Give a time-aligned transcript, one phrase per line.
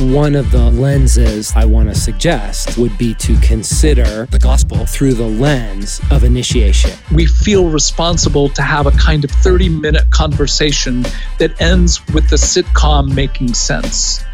[0.00, 5.12] One of the lenses I want to suggest would be to consider the gospel through
[5.12, 6.92] the lens of initiation.
[7.12, 11.04] We feel responsible to have a kind of 30 minute conversation
[11.38, 14.24] that ends with the sitcom making sense.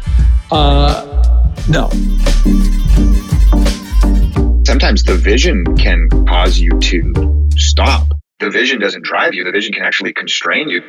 [0.51, 1.03] Uh,
[1.67, 1.89] no.
[4.63, 8.16] Sometimes the vision can cause you to stop.
[8.39, 10.81] The vision doesn't drive you, the vision can actually constrain you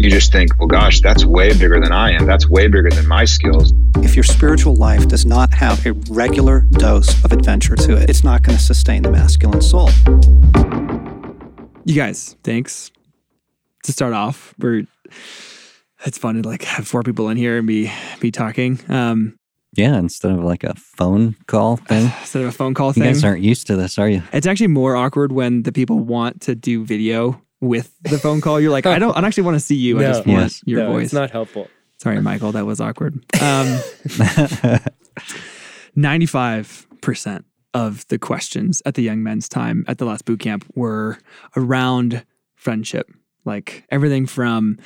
[0.00, 2.24] you just think, well, gosh, that's way bigger than I am.
[2.24, 3.74] That's way bigger than my skills.
[3.96, 8.24] If your spiritual life does not have a regular dose of adventure to it, it's
[8.24, 9.90] not going to sustain the masculine soul.
[11.84, 12.90] You guys, thanks.
[13.84, 14.86] To start off, we're
[16.06, 18.80] it's fun to like have four people in here and be be talking.
[18.88, 19.36] Um,
[19.72, 22.12] yeah, instead of like a phone call thing.
[22.20, 23.04] Instead of a phone call you thing.
[23.04, 24.22] You guys aren't used to this, are you?
[24.32, 28.60] It's actually more awkward when the people want to do video with the phone call.
[28.60, 29.98] You're like, I don't, I don't actually want to see you.
[29.98, 31.04] No, I just want your no, voice.
[31.06, 31.68] It's not helpful.
[31.98, 33.22] Sorry, Michael, that was awkward.
[33.42, 33.66] Um,
[35.96, 37.44] 95%
[37.74, 41.18] of the questions at the Young Men's Time at the last boot camp were
[41.56, 43.10] around friendship.
[43.44, 44.78] Like everything from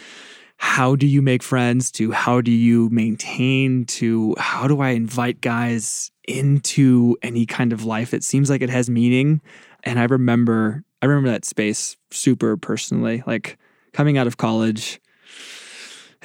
[0.56, 5.40] how do you make friends to how do you maintain to how do I invite
[5.40, 8.14] guys into any kind of life?
[8.14, 9.40] It seems like it has meaning.
[9.82, 13.22] And I remember I remember that space super personally.
[13.26, 13.58] Like
[13.92, 15.00] coming out of college,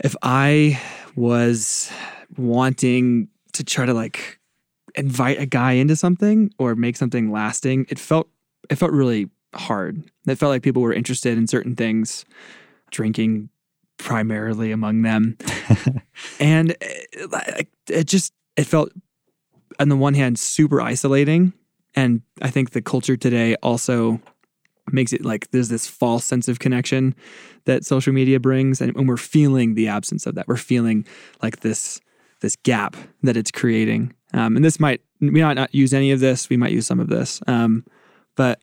[0.03, 0.80] if I
[1.16, 1.91] was
[2.38, 4.39] wanting to try to like
[4.95, 8.30] invite a guy into something or make something lasting, it felt
[8.69, 10.03] it felt really hard.
[10.27, 12.25] It felt like people were interested in certain things,
[12.91, 13.49] drinking
[14.00, 15.38] primarily among them.
[16.39, 18.92] and it, it just it felt
[19.80, 21.53] on the one hand super isolating.
[21.95, 24.20] And I think the culture today also
[24.92, 27.14] makes it like there's this false sense of connection
[27.66, 28.81] that social media brings.
[28.81, 30.47] And, and, we're feeling the absence of that.
[30.47, 31.05] We're feeling
[31.44, 32.02] like this
[32.42, 34.14] this gap that it's creating.
[34.33, 36.50] Um, and this might we might not use any of this.
[36.50, 37.42] We might use some of this.
[37.47, 37.86] Um,
[38.36, 38.61] but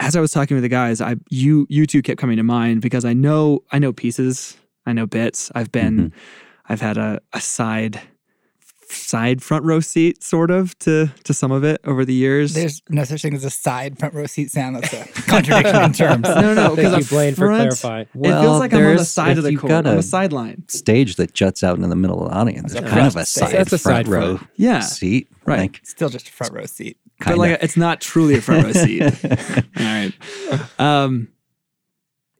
[0.00, 2.80] as i was talking with the guys i you you two kept coming to mind
[2.80, 4.56] because i know i know pieces
[4.86, 6.18] i know bits i've been mm-hmm.
[6.68, 8.00] i've had a, a side
[8.92, 12.54] side front row seat, sort of, to to some of it over the years.
[12.54, 14.76] There's no such thing as a side front row seat sound.
[14.76, 16.22] That's a contradiction in terms.
[16.24, 18.06] No, no, because Thank you, Blaine, for clarifying.
[18.14, 20.68] Well, it feels like I'm on the side of the court, on the sideline.
[20.68, 22.74] Stage that juts out into the middle of the audience.
[22.74, 24.50] It's kind of a side, That's a front side row front.
[24.56, 24.80] Yeah.
[24.80, 25.28] seat.
[25.44, 25.60] Right.
[25.60, 26.98] Like, Still just a front row seat.
[27.20, 27.36] Kinda.
[27.36, 29.02] But like it's not truly a front row seat.
[29.02, 29.10] All
[29.76, 30.12] right.
[30.78, 31.28] Um,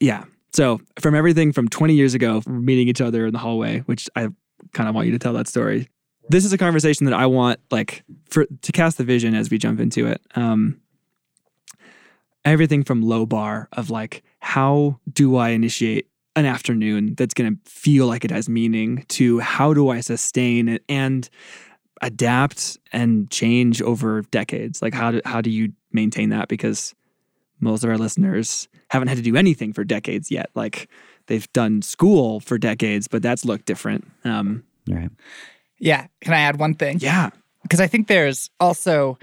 [0.00, 0.24] yeah.
[0.52, 4.28] So from everything from 20 years ago, meeting each other in the hallway, which I
[4.72, 5.88] kind of want you to tell that story
[6.30, 9.58] this is a conversation that I want like for to cast the vision as we
[9.58, 10.22] jump into it.
[10.36, 10.80] Um,
[12.44, 17.70] everything from low bar of like how do I initiate an afternoon that's going to
[17.70, 21.28] feel like it has meaning to how do I sustain it and
[22.00, 24.82] adapt and change over decades?
[24.82, 26.94] Like how do how do you maintain that because
[27.60, 30.50] most of our listeners haven't had to do anything for decades yet.
[30.54, 30.88] Like
[31.26, 34.06] they've done school for decades, but that's looked different.
[34.24, 35.10] Um, right.
[35.78, 36.06] Yeah.
[36.20, 36.98] Can I add one thing?
[37.00, 37.30] Yeah.
[37.62, 39.18] Because I think there's also,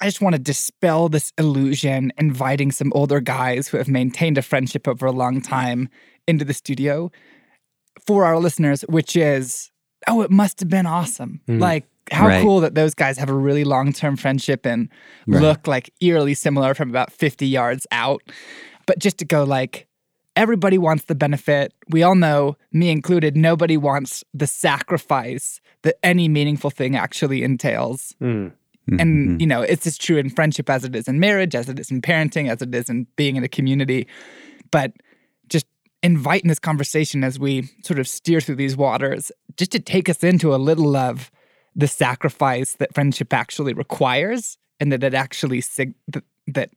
[0.00, 4.42] I just want to dispel this illusion, inviting some older guys who have maintained a
[4.42, 5.88] friendship over a long time
[6.28, 7.10] into the studio
[8.06, 9.70] for our listeners, which is,
[10.06, 11.40] oh, it must have been awesome.
[11.48, 11.60] Mm.
[11.60, 12.42] Like, how right.
[12.42, 14.88] cool that those guys have a really long term friendship and
[15.26, 15.40] right.
[15.40, 18.22] look like eerily similar from about 50 yards out.
[18.86, 19.86] But just to go like,
[20.36, 21.72] everybody wants the benefit.
[21.88, 28.14] We all know, me included, nobody wants the sacrifice that any meaningful thing actually entails.
[28.20, 28.52] Mm.
[28.88, 29.40] And, mm-hmm.
[29.40, 31.90] you know, it's as true in friendship as it is in marriage, as it is
[31.90, 34.08] in parenting, as it is in being in a community.
[34.72, 34.92] But
[35.48, 35.66] just
[36.02, 40.24] inviting this conversation as we sort of steer through these waters, just to take us
[40.24, 41.30] into a little of
[41.74, 46.70] the sacrifice that friendship actually requires and that it actually, sig- that, that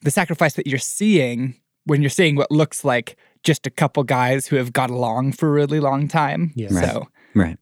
[0.00, 4.46] the sacrifice that you're seeing when you're seeing what looks like just a couple guys
[4.46, 6.52] who have got along for a really long time.
[6.54, 6.68] Yeah.
[6.70, 6.84] Right.
[6.84, 7.58] So right.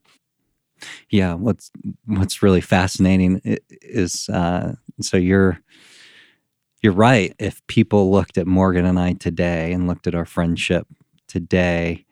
[1.10, 1.70] Yeah, what's
[2.06, 3.40] what's really fascinating
[3.70, 5.60] is uh, so you're
[6.82, 7.34] you're right.
[7.38, 10.86] If people looked at Morgan and I today and looked at our friendship
[11.28, 12.06] today,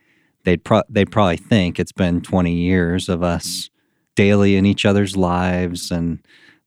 [0.44, 3.70] they'd pro- they'd probably think it's been 20 years of us
[4.19, 6.19] daily in each other's lives and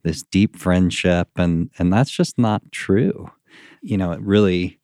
[0.03, 3.30] this deep friendship and and that's just not true.
[3.81, 4.80] You know, it really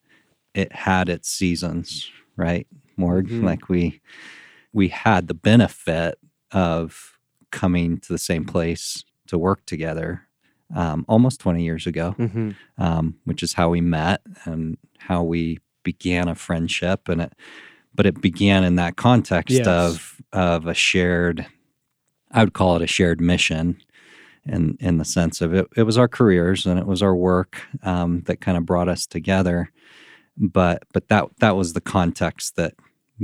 [0.53, 2.67] it had its seasons, right?
[2.97, 3.45] Morg, mm-hmm.
[3.45, 4.01] like we
[4.73, 6.19] we had the benefit
[6.51, 7.17] of
[7.53, 10.27] coming to the same place to work together
[10.75, 12.51] um, almost 20 years ago, mm-hmm.
[12.77, 17.07] um, which is how we met and how we began a friendship.
[17.07, 17.33] And it,
[17.95, 19.67] but it began in that context yes.
[19.67, 21.45] of of a shared,
[22.31, 23.81] I would call it a shared mission
[24.45, 27.61] in, in the sense of it, it was our careers and it was our work
[27.83, 29.71] um, that kind of brought us together.
[30.37, 32.75] But, but that, that was the context that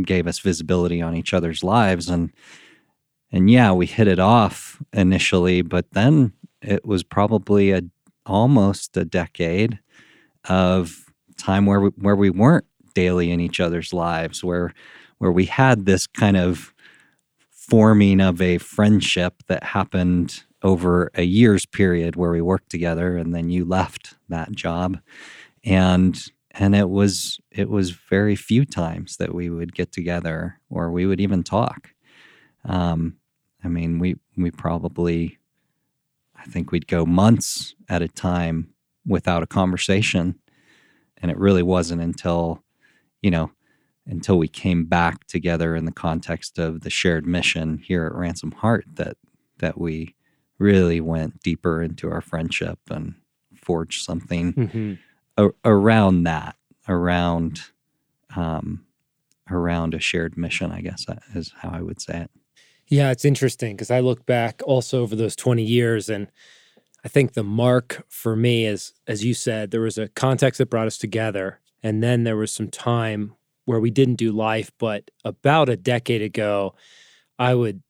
[0.01, 2.09] gave us visibility on each other's lives.
[2.09, 2.31] And,
[3.31, 7.83] and yeah, we hit it off initially, but then it was probably a
[8.25, 9.79] almost a decade
[10.45, 14.73] of time where we, where we weren't daily in each other's lives, where
[15.17, 16.72] where we had this kind of
[17.73, 23.33] forming of a friendship that happened over a year's period where we worked together and
[23.33, 24.99] then you left that job.
[25.65, 30.91] And and it was it was very few times that we would get together or
[30.91, 31.95] we would even talk.
[32.63, 33.17] Um,
[33.63, 35.39] i mean we we probably
[36.35, 38.69] i think we'd go months at a time
[39.03, 40.35] without a conversation.
[41.17, 42.63] And it really wasn't until
[43.23, 43.49] you know
[44.05, 48.53] until we came back together in the context of the shared mission here at Ransomed
[48.55, 49.17] Heart that
[49.59, 50.15] that we
[50.59, 53.15] really went deeper into our friendship and
[53.55, 54.97] forged something Mhm.
[55.37, 56.55] a- around that
[56.87, 57.61] around
[58.35, 58.85] um
[59.49, 62.31] around a shared mission i guess uh, is how i would say it
[62.87, 66.27] Yeah, it's interesting because I look back also over those 20 years and
[67.05, 70.69] I think the mark for me is as you said there was a context that
[70.69, 73.33] brought us together and then there was some time
[73.65, 76.73] where we didn't do life but about a decade ago
[77.39, 77.81] I would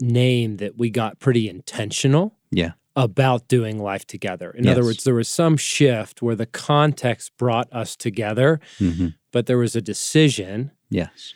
[0.00, 2.72] name that we got pretty intentional Yeah.
[2.96, 4.50] about doing life together.
[4.50, 9.14] In other words there was some shift where the context brought us together Mhm.
[9.32, 11.34] but there was a decision yes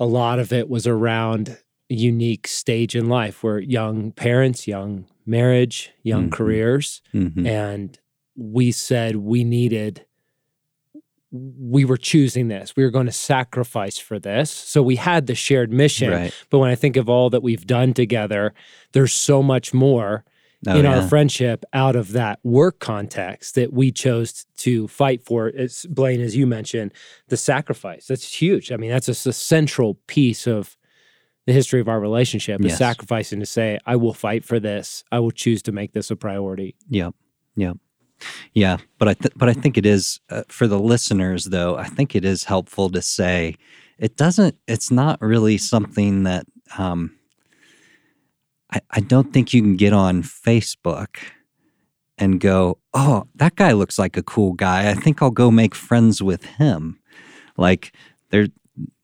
[0.00, 1.56] a lot of it was around
[1.90, 6.32] a unique stage in life where young parents, young marriage, young Mhm.
[6.32, 7.46] careers, Mhm.
[7.46, 7.98] and
[8.36, 10.04] we said we needed
[11.36, 12.76] we were choosing this.
[12.76, 14.50] We were going to sacrifice for this.
[14.50, 16.10] So we had the shared mission.
[16.10, 18.54] right But when I think of all that we've done together,
[18.92, 20.24] there's so much more
[20.66, 20.96] Oh, in yeah.
[21.02, 25.48] our friendship out of that work context that we chose to fight for.
[25.48, 26.92] It's Blaine, as you mentioned,
[27.28, 28.06] the sacrifice.
[28.06, 28.72] That's huge.
[28.72, 30.78] I mean, that's just a central piece of
[31.46, 32.78] the history of our relationship is Yes.
[32.78, 35.04] sacrificing to say, I will fight for this.
[35.12, 36.76] I will choose to make this a priority.
[36.88, 37.14] Yep.
[37.56, 37.76] Yep.
[38.54, 41.76] Yeah, but I th- but I think it is uh, for the listeners though.
[41.76, 43.56] I think it is helpful to say
[43.98, 44.56] it doesn't.
[44.66, 46.46] It's not really something that
[46.78, 47.16] um,
[48.72, 51.16] I I don't think you can get on Facebook
[52.16, 54.90] and go, oh, that guy looks like a cool guy.
[54.90, 57.00] I think I'll go make friends with him.
[57.56, 57.94] Like
[58.30, 58.48] there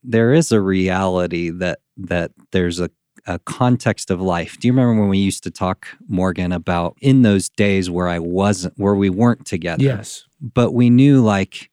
[0.02, 2.90] there is a reality that that there's a
[3.26, 4.58] a context of life.
[4.58, 8.18] Do you remember when we used to talk, Morgan, about in those days where I
[8.18, 9.82] wasn't, where we weren't together?
[9.82, 10.24] Yes.
[10.40, 11.70] But we knew, like,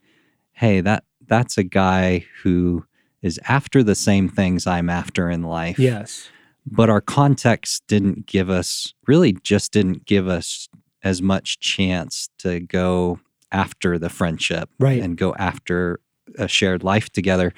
[0.54, 2.86] hey, that that's a guy who
[3.22, 5.80] is after the same things I'm after in life.
[5.80, 6.30] Yes.
[6.66, 10.68] But our context didn't give us, really, just didn't give us
[11.04, 13.20] as much chance to go
[13.52, 15.02] after the friendship Right.
[15.02, 16.00] and go after
[16.38, 17.54] a shared life together.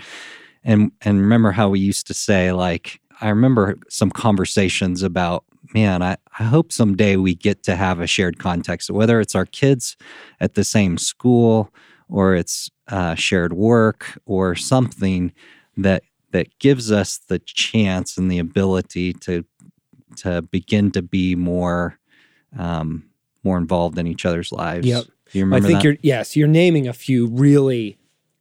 [0.63, 5.43] And and remember how we used to say, like, I remember some conversations about,
[5.73, 9.45] man, I, I hope someday we get to have a shared context, whether it's our
[9.45, 9.97] kids
[10.39, 11.73] at the same school
[12.07, 15.33] or it's uh, shared work or something
[15.77, 19.43] that that gives us the chance and the ability to
[20.15, 21.99] to begin to be more
[22.57, 23.09] um,
[23.43, 24.87] more involved in each other's lives.
[24.87, 25.05] Yep.
[25.31, 25.83] Do you I think that?
[25.83, 27.98] you're yes, you're naming a few really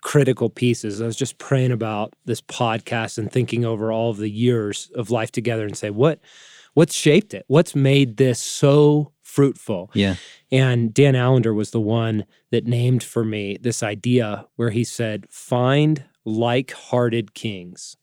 [0.08, 1.02] critical pieces.
[1.02, 5.10] I was just praying about this podcast and thinking over all of the years of
[5.10, 6.18] life together and say what
[6.72, 7.44] what's shaped it?
[7.46, 9.90] What's made this so fruitful?
[9.92, 10.14] yeah.
[10.50, 15.26] And Dan Allender was the one that named for me this idea where he said,
[15.28, 17.98] find like hearted kings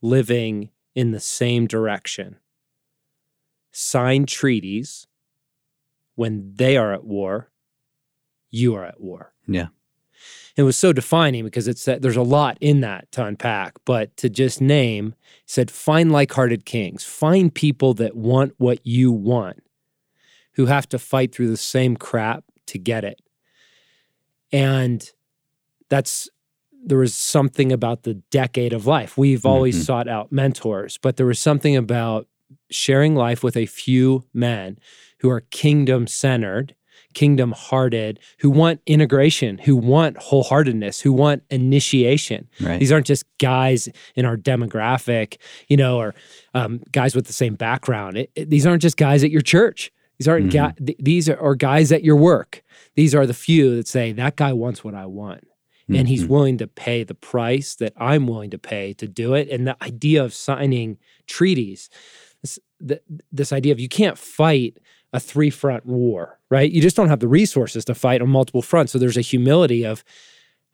[0.00, 2.36] living in the same direction.
[3.72, 5.06] Sign treaties
[6.14, 7.50] when they are at war,
[8.50, 9.34] you are at war.
[9.46, 9.66] Yeah.
[10.56, 14.14] It was so defining because it's that there's a lot in that to unpack, but
[14.18, 15.14] to just name
[15.46, 19.62] said, find like hearted kings, find people that want what you want
[20.54, 23.20] who have to fight through the same crap to get it.
[24.52, 25.10] And
[25.88, 26.28] that's
[26.84, 29.16] there was something about the decade of life.
[29.16, 29.84] We've always Mhm.
[29.84, 32.26] sought out mentors, but there was something about
[32.70, 34.78] sharing life with a few men
[35.20, 36.74] who are kingdom centered,
[37.14, 42.48] kingdom hearted, who want integration, who want wholeheartedness, who want initiation.
[42.60, 42.78] Right.
[42.80, 45.36] These aren't just guys in our demographic,
[45.68, 46.14] you know, or
[46.54, 48.16] um, guys with the same background.
[48.16, 49.90] It- it- these aren't just guys at your church.
[50.18, 50.52] These aren't Mhm.
[50.52, 52.62] guy, th- these are, are guys at your work.
[52.94, 55.44] These are the few that say that guy wants what I want,
[55.88, 56.28] and he's Mhm.
[56.28, 59.48] willing to pay the price that I'm willing to pay to do it.
[59.50, 61.88] And the idea of signing treaties,
[62.42, 63.00] this, th-
[63.32, 64.78] this idea of you can't fight
[65.12, 66.70] a three front war, right?
[66.70, 68.92] You just don't have the resources to fight on multiple fronts.
[68.92, 70.04] So there's a humility of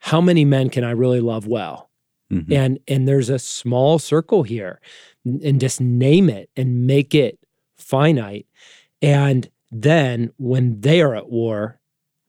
[0.01, 1.89] how many men can I really love well?
[2.33, 2.53] Mhm.
[2.53, 4.81] And and there's a small circle here
[5.25, 7.39] and just name it and make it
[7.77, 8.47] finite.
[9.01, 11.79] And then when they are at war,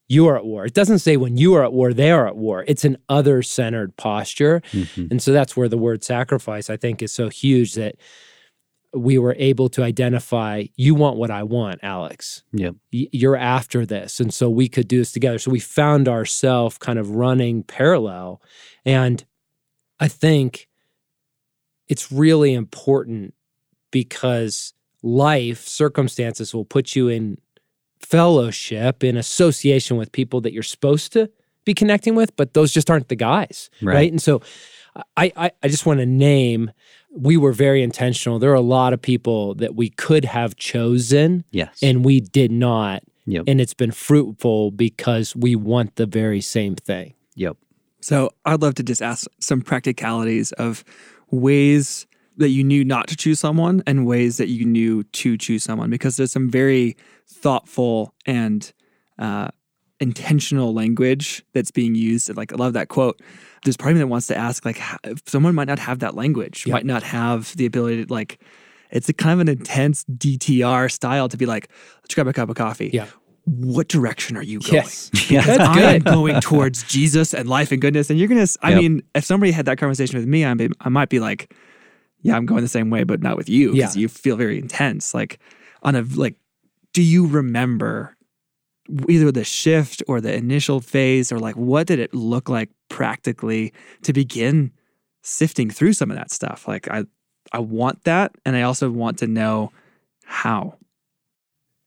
[0.08, 0.66] you are at war.
[0.66, 2.64] It doesn't say when you are at war, they are at war.
[2.68, 4.62] It's an other centered posture.
[4.74, 5.10] Mhm.
[5.12, 7.96] And so that's where the word sacrifice, I think, is so huge that
[8.94, 12.44] we were able to identify you want what I want, Alex.
[12.54, 12.76] Yep.
[12.92, 14.20] You're after this.
[14.20, 15.38] And so we could do this together.
[15.38, 18.42] So we found ourselves kind of running parallel.
[18.86, 19.24] And
[20.00, 20.68] I think
[21.88, 23.34] it's really important
[23.92, 27.38] because life circumstances will put you in
[28.00, 31.30] fellowship, in association with people that you're supposed to
[31.66, 33.70] be connecting with, but those just aren't the guys.
[33.82, 33.94] Right.
[33.94, 34.12] Right.
[34.12, 34.42] And so
[35.18, 36.72] I, I, I just want to name,
[37.16, 38.40] we were very intentional.
[38.40, 41.80] There are a lot of people that we could have chosen Yes.
[41.82, 43.04] and we did not.
[43.26, 43.44] Yep.
[43.48, 47.14] And it's been fruitful because we want the very same thing.
[47.36, 47.58] yep.
[48.02, 50.86] So I'd love to just ask some practicalities of
[51.32, 55.64] ways that you knew not to choose someone and ways that you knew to choose
[55.64, 56.96] someone because there's some very
[57.28, 58.72] thoughtful and
[59.18, 59.50] uh,
[60.00, 62.36] intentional language that's being used.
[62.36, 63.22] Like I love that quote.
[63.66, 66.16] There's part of me that wants to ask, like, how, someone might not have that
[66.16, 66.74] language, Yeah.
[66.74, 68.40] might not have the ability to like.
[68.92, 71.70] It's a kind of an intense DTR style to be like,
[72.02, 72.90] let's grab a cup of coffee.
[72.92, 73.06] Yeah.
[73.46, 74.74] What direction are you going?
[74.74, 75.12] Yes.
[75.30, 75.42] Yeah.
[75.42, 78.10] That's I am going towards Jesus and life and goodness.
[78.10, 78.48] And you're gonna.
[78.62, 78.78] I Yep.
[78.82, 81.54] mean, if somebody had that conversation with me, I, I might be like,
[82.22, 84.02] "Yeah, I'm going the same way, but not with you because Yeah.
[84.02, 85.38] you feel very intense." Like,
[85.84, 86.36] on a like,
[86.94, 88.16] do you remember
[89.08, 93.74] either the shift or the initial phase, or like, what did it look like practically
[94.04, 94.72] to begin
[95.22, 96.68] sifting through some of that stuff?
[96.68, 97.06] Like, I,
[97.52, 99.72] I want that, and I also want to know
[100.26, 100.76] how.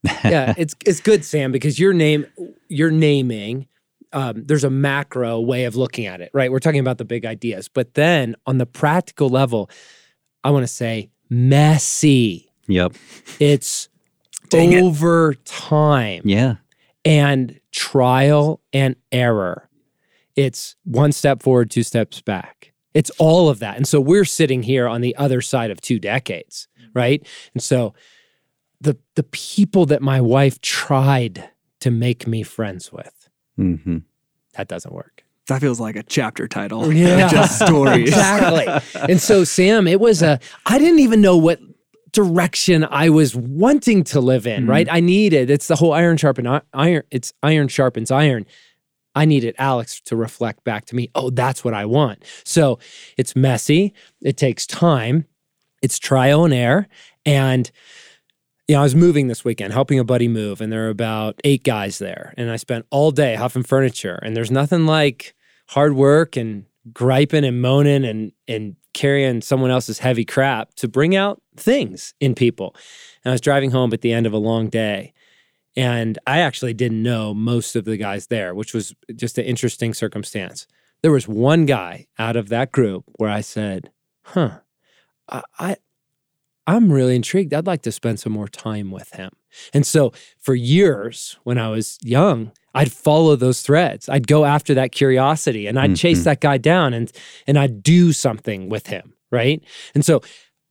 [0.24, 2.26] yeah, it's it's good, Sam, because your name
[2.68, 3.68] you're naming.
[4.14, 6.50] Um, there's a macro way of looking at it, right?
[6.52, 9.70] We're talking about the big ideas, but then on the practical level,
[10.44, 12.50] I want to say messy.
[12.68, 12.94] Yep.
[13.40, 13.88] It's
[14.50, 14.82] Dang it.
[14.82, 16.56] over time Yeah.
[17.04, 19.68] And trial and error.
[20.36, 22.72] It's one step forward, two steps back.
[22.94, 23.76] It's all of that.
[23.76, 27.26] And so we're sitting here on the other side of two decades, right?
[27.54, 27.94] And so
[28.80, 33.28] the the people that my wife tried to make me friends with,
[33.58, 33.98] mm-hmm.
[34.54, 35.24] that doesn't work.
[35.48, 36.92] That feels like a chapter title.
[36.92, 37.28] Yeah.
[37.30, 38.08] just stories.
[38.08, 39.00] Exactly.
[39.08, 41.60] and so Sam, it was a I didn't even know what
[42.12, 44.86] direction I was wanting to live in, right?
[44.86, 44.96] Mm-hmm.
[44.96, 48.46] I needed it's the whole iron sharpen iron it's iron sharpens iron.
[49.14, 52.24] I needed Alex to reflect back to me, oh, that's what I want.
[52.44, 52.78] So
[53.18, 53.92] it's messy,
[54.22, 55.26] it takes time,
[55.82, 56.86] it's trial and error.
[57.26, 57.70] And
[58.68, 61.40] you know, I was moving this weekend, helping a buddy move, and there were about
[61.44, 62.32] eight guys there.
[62.36, 64.18] And I spent all day huffing furniture.
[64.22, 65.34] And there's nothing like
[65.68, 71.16] hard work and griping and moaning and and carrying someone else's heavy crap to bring
[71.16, 72.74] out things in people.
[73.24, 75.12] And I was driving home at the end of a long day.
[75.74, 79.94] And I actually didn't know most of the guys there, which was just an interesting
[79.94, 80.66] circumstance.
[81.02, 83.90] There was one guy out of that group where I said,
[84.22, 84.60] huh,
[85.28, 85.76] I, I
[86.66, 87.52] I'm really intrigued.
[87.52, 89.30] I'd like to spend some more time with him.
[89.74, 94.08] And so for years when I was young, I'd follow those threads.
[94.08, 96.24] I'd go after that curiosity and I'd chase Mhm.
[96.24, 97.10] that guy down and
[97.46, 99.62] and I'd do something with him, right?
[99.94, 100.22] And so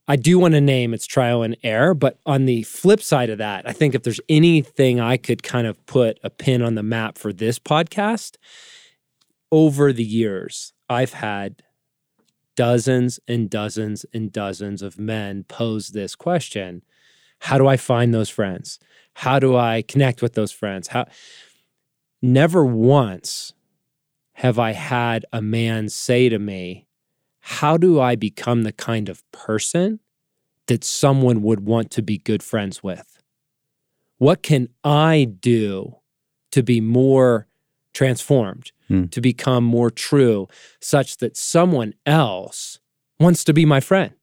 [0.07, 3.37] I do want to name it's trial and error, but on the flip side of
[3.37, 6.83] that, I think if there's anything I could kind of put a pin on the
[6.83, 8.35] map for this podcast,
[9.51, 11.61] over the years, I've had
[12.55, 16.81] dozens and dozens and dozens of men pose this question
[17.45, 18.77] How do I find those friends?
[19.15, 20.89] How do I connect with those friends?
[20.89, 21.05] How
[22.21, 23.53] never once
[24.33, 26.87] have I had a man say to me,
[27.39, 29.99] How do I become the kind of person
[30.67, 33.21] that someone would want to be good friends with?
[34.17, 35.97] What can I do
[36.51, 37.47] to be more
[37.93, 39.05] transformed, Hmm.
[39.07, 40.47] to become more true,
[40.79, 42.79] such that someone else
[43.19, 44.13] wants to be my friend?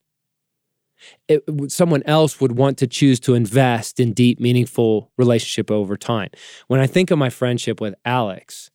[1.27, 6.29] It, someone else would want to choose to invest in deep, meaningful relationship over time.
[6.67, 8.71] When I think of my friendship with Alex,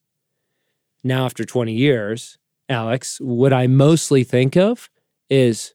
[1.03, 2.39] now after 20 years,
[2.69, 4.89] Alex, what I mostly think of
[5.29, 5.75] is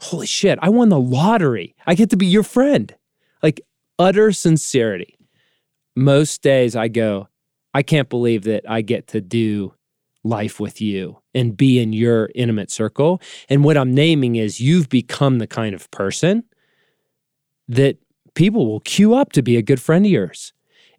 [0.00, 1.74] holy shit, I won the lottery.
[1.86, 2.94] I get to be your friend.
[3.42, 3.60] Like
[3.98, 5.18] utter sincerity.
[5.94, 7.28] Most days I go,
[7.72, 9.74] I can't believe that I get to do
[10.26, 13.20] life with you and be in your intimate circle.
[13.48, 16.44] And what I'm naming is you've become the kind of person
[17.68, 17.98] that
[18.34, 20.52] people will queue up to be a good friend of yours.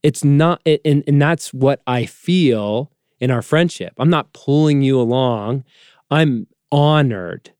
[0.03, 3.93] It's not, and, and that's what I feel in our friendship.
[3.97, 5.63] I'm not pulling you along.
[6.11, 7.51] I'm honored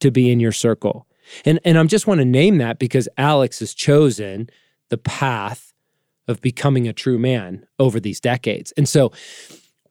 [0.00, 1.06] to be in your circle.
[1.44, 4.50] And, and I just want to name that because Alex has chosen
[4.90, 5.72] the path
[6.28, 8.72] of becoming a true man over these decades.
[8.76, 9.12] And so,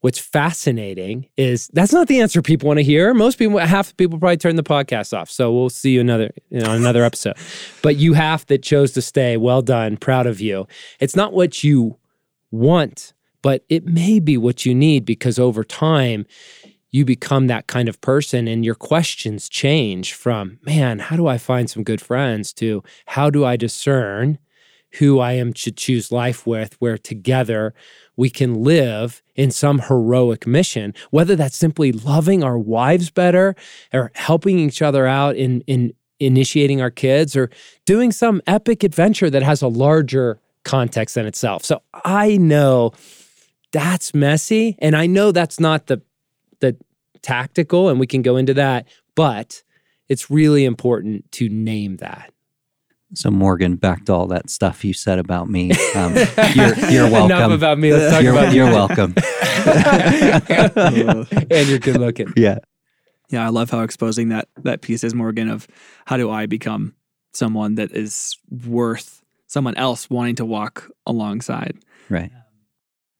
[0.05, 3.11] what's fascinating is that's not the answer people want to hear.
[3.15, 5.31] Most people, half the people probably turn the podcast off.
[5.31, 7.33] So we'll see you another you know, another episode.
[7.81, 9.35] But you half that chose to stay.
[9.35, 9.97] Well done.
[9.97, 10.67] Proud of you.
[10.99, 11.97] It's not what you
[12.51, 16.27] want, but it may be what you need because over time
[16.91, 21.39] you become that kind of person and your questions change from, man, how do I
[21.39, 24.37] find some good friends to how do I discern
[24.97, 27.73] who I am to choose life with, where together
[28.15, 33.55] we can live in some heroic mission, whether that's simply loving our wives better
[33.93, 37.49] or helping each other out in, in initiating our kids or
[37.85, 41.63] doing some epic adventure that has a larger context than itself.
[41.63, 42.93] So I know
[43.71, 46.01] that's messy and I know that's not the
[46.61, 46.77] the
[47.21, 49.61] tactical and we can go into that, but
[50.07, 52.31] it's really important to name that.
[53.15, 55.71] So Morgan, back to all that stuff you said about me.
[55.95, 56.15] Um,
[56.53, 57.31] you're, you're welcome.
[57.31, 57.93] Enough about me.
[57.93, 59.13] Let's talk you're, about you're welcome.
[61.51, 62.33] and you're good looking.
[62.35, 62.59] Yeah.
[63.29, 65.67] Yeah, I love how exposing that that piece is Morgan of
[66.05, 66.93] how do I become
[67.33, 71.77] someone that is worth someone else wanting to walk alongside.
[72.09, 72.31] Right.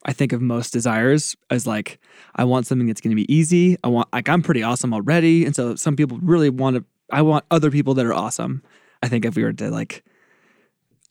[0.06, 2.00] I think of most desires as like
[2.36, 3.78] I want something that's going to be easy.
[3.84, 6.86] I want like I'm pretty awesome already, and so some people really want to.
[7.12, 8.64] I want other people that are awesome.
[9.06, 10.04] I think if we were to like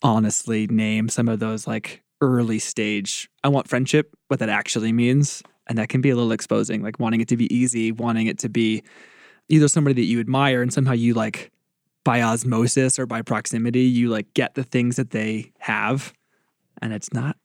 [0.03, 5.45] honestly name some of those like early stage, I want friendship, what that actually means,
[5.69, 6.83] and that can be a little exposing.
[6.83, 8.83] Like wanting it to be easy, wanting it to be
[9.49, 11.53] either somebody that you admire and somehow you like
[12.05, 16.13] by osmosis or by proximity, you like get the things that they have,
[16.83, 17.37] and it's not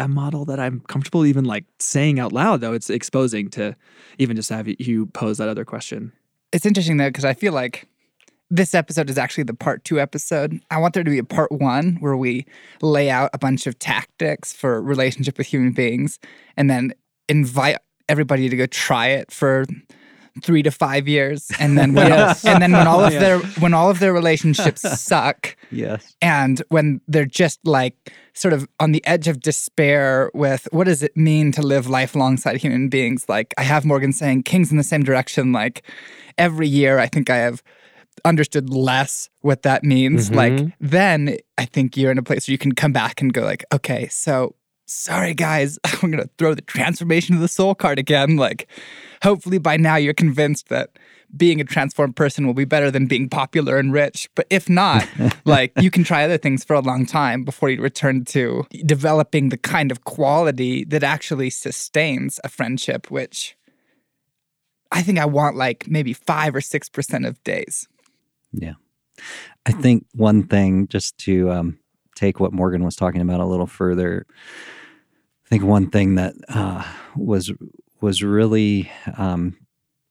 [0.00, 3.76] a model that I'm comfortable even like saying out loud, though it's exposing to
[4.18, 6.12] even just have you pose that other question.
[6.52, 7.86] It's interesting though, because I feel like
[8.50, 10.60] this episode is actually the part two episode.
[10.70, 12.46] I want there to be a part one where we
[12.82, 16.18] lay out a bunch of tactics for relationship with human beings
[16.56, 16.92] and then
[17.28, 17.78] invite
[18.08, 19.64] everybody to go try it for
[20.42, 21.50] three to five years.
[21.58, 22.44] And then when Yes.
[22.44, 23.18] and then when all of Yeah.
[23.20, 26.14] their when all of their relationships suck, Yes.
[26.20, 27.96] and when they're just like
[28.34, 32.14] sort of on the edge of despair with what does it mean to live life
[32.16, 35.84] alongside human beings like i have morgan saying kings in the same direction like
[36.36, 37.62] every year i think i have
[38.24, 40.36] understood less what that means Mhm.
[40.36, 43.42] like then i think you're in a place where you can come back and go
[43.42, 44.54] like okay so
[44.86, 48.68] sorry guys i'm gonna throw the transformation of the soul card again like
[49.22, 50.90] hopefully by now you're convinced that
[51.36, 54.28] being a transformed person will be better than being popular and rich.
[54.36, 55.04] But if not,
[55.44, 59.48] like you can try other things for a long time before you return to developing
[59.48, 63.56] the kind of quality that actually sustains a friendship, which
[64.92, 67.88] I think I want like maybe five or six percent of days.
[68.54, 68.74] Yeah.
[69.66, 71.78] I think one thing, just to um,
[72.14, 74.26] take what Morgan was talking about a little further,
[75.46, 76.84] I think one thing that uh,
[77.16, 77.52] was
[78.00, 79.56] was really um,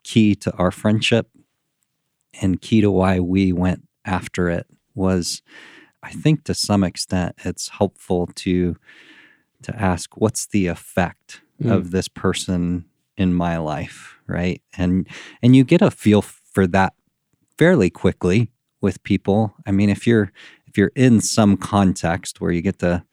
[0.03, 1.27] key to our friendship
[2.41, 5.41] and key to why we went after it was,
[6.01, 8.75] I think, to some extent, it's helpful to
[9.63, 11.71] to ask what's the effect Mm.
[11.71, 14.59] of this person in my life, right?
[14.75, 15.07] And
[15.43, 16.93] and you get a feel for that
[17.57, 18.49] fairly quickly
[18.81, 19.53] with people.
[19.65, 20.31] I mean, if you're
[20.67, 23.03] if you're in some context where you get to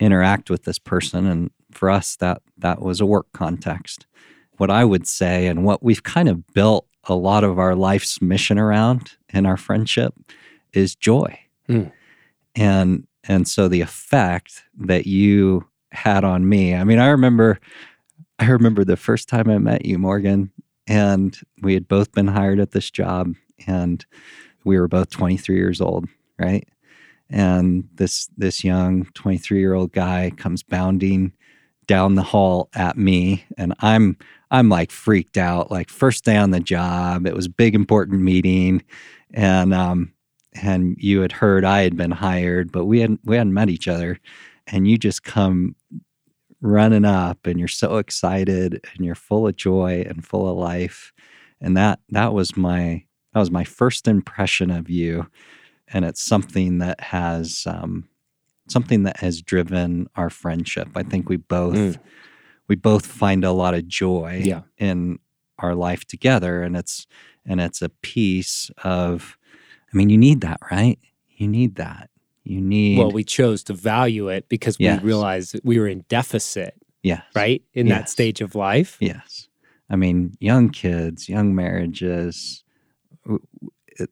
[0.00, 4.06] interact with this person and for us that that was a work context.
[4.58, 8.20] What I would say and what we've kind of built a lot of our life's
[8.20, 10.14] mission around in our friendship
[10.72, 11.38] is joy.
[11.66, 11.84] Hmm.
[12.54, 16.74] And and so the effect that you had on me.
[16.74, 17.60] I mean, I remember
[18.38, 20.50] I remember the first time I met you, Morgan,
[20.86, 23.34] and we had both been hired at this job
[23.66, 24.04] and
[24.64, 26.06] we were both 23 years old,
[26.38, 26.66] right?
[27.30, 31.32] And this this young 23 year old guy comes bounding
[31.86, 34.16] down the hall at me, and I'm
[34.50, 35.70] I'm like freaked out.
[35.70, 38.82] Like first day on the job, it was big important meeting,
[39.32, 40.12] and um
[40.54, 43.88] and you had heard I had been hired, but we hadn't we hadn't met each
[43.88, 44.20] other,
[44.66, 45.74] and you just come
[46.60, 51.12] running up, and you're so excited, and you're full of joy and full of life,
[51.60, 55.26] and that that was my that was my first impression of you
[55.88, 58.08] and it's something that has um,
[58.68, 60.88] something that has driven our friendship.
[60.94, 61.98] I think we both Mm.
[62.68, 64.62] we both find a lot of joy Yeah.
[64.78, 65.18] in
[65.58, 67.06] our life together and it's
[67.44, 69.36] and it's a piece of
[69.92, 70.98] I mean you need that, right?
[71.36, 72.08] You need that.
[72.44, 76.04] You need Well, we chose to value it because we realized that we were in
[76.08, 77.22] deficit, yes.
[77.36, 77.62] right?
[77.74, 78.96] In that stage of life.
[79.00, 79.48] Yes.
[79.90, 82.61] I mean, young kids, young marriages, w- w- it-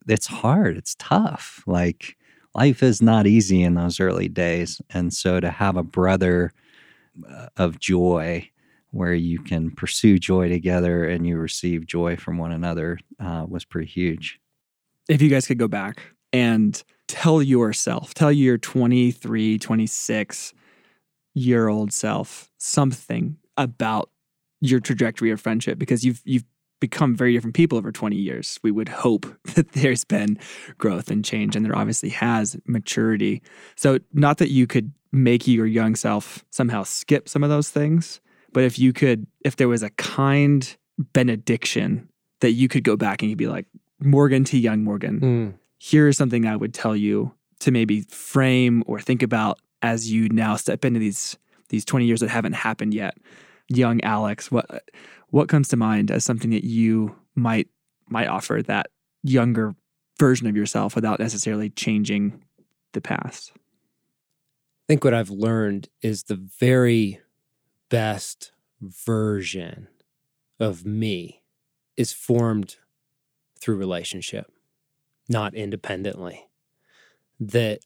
[0.06, 0.76] it's hard.
[0.76, 1.62] It's tough.
[1.66, 2.16] Like,
[2.54, 4.80] life is not easy in those early days.
[4.90, 6.52] And so to have a brother
[7.28, 8.50] uh, of joy
[8.90, 13.64] where you can pursue joy together and you receive joy from one another uh, was
[13.64, 14.40] pretty huge.
[15.08, 16.00] if you guys could go back
[16.32, 20.54] and tell yourself, tell your 23, 26
[21.34, 24.10] year old self something about
[24.60, 26.44] your trajectory of friendship because you've you've
[26.80, 28.58] become very different people over 20 years.
[28.62, 30.38] We would hope that there's been
[30.78, 33.42] growth and change and there obviously has maturity.
[33.76, 38.20] So not that you could make your young self somehow skip some of those things,
[38.52, 40.76] but if you could if there was a kind
[41.12, 42.08] benediction
[42.40, 43.66] that you could go back and you'd be like
[44.00, 45.54] Morgan to young Morgan, Mm.
[45.78, 50.28] here is something I would tell you to maybe frame or think about as you
[50.30, 51.36] now step into these
[51.68, 53.16] these 20 years that haven't happened yet.
[53.70, 54.84] Young Alex, what
[55.28, 57.68] what comes to mind as something that you might
[58.08, 58.88] might offer that
[59.22, 59.74] younger
[60.18, 62.42] version of yourself without necessarily changing
[62.92, 63.52] the past?
[63.54, 63.60] I
[64.88, 67.20] think what I've learned is the very
[67.90, 69.86] best version
[70.58, 71.42] of me
[71.96, 72.76] is formed
[73.60, 74.50] through relationship,
[75.28, 76.48] not independently.
[77.38, 77.80] That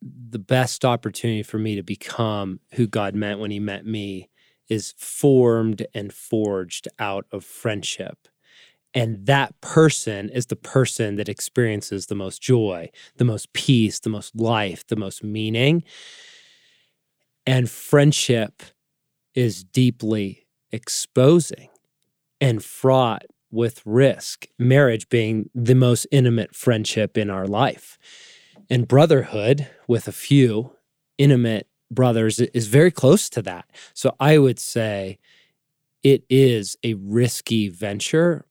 [0.00, 4.30] the best opportunity for me to become who God meant when He met me
[4.68, 8.28] is formed and forged out of friendship.
[8.94, 14.08] And that person is the person that experiences the most joy, the most peace, the
[14.08, 15.84] most life, the most meaning.
[17.46, 18.62] And friendship
[19.34, 21.68] is deeply exposing
[22.40, 27.98] and fraught with risk, marriage being the most intimate friendship in our life.
[28.68, 30.72] And brotherhood, with a few
[31.16, 33.66] intimate brothers, is very close to that.
[33.94, 35.18] So I would say
[36.02, 38.44] it is a risky venture,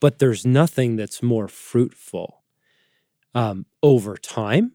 [0.00, 2.42] but there's nothing that's more fruitful
[3.34, 4.72] um, over time.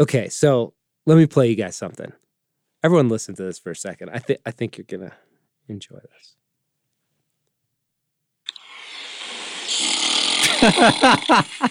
[0.00, 0.74] Okay, so
[1.06, 2.12] let me play you guys something.
[2.84, 4.10] Everyone, listen to this for a second.
[4.10, 5.14] I think I think you're gonna
[5.68, 6.36] enjoy this.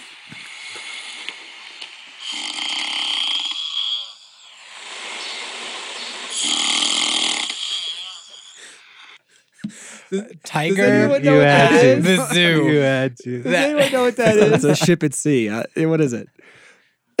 [10.44, 10.84] Tiger.
[10.84, 12.04] anyone know what that is?
[12.04, 12.68] The zoo.
[12.68, 13.42] You had to.
[13.42, 15.48] Does anyone know what that It's a ship at sea.
[15.48, 16.28] Uh, what is it?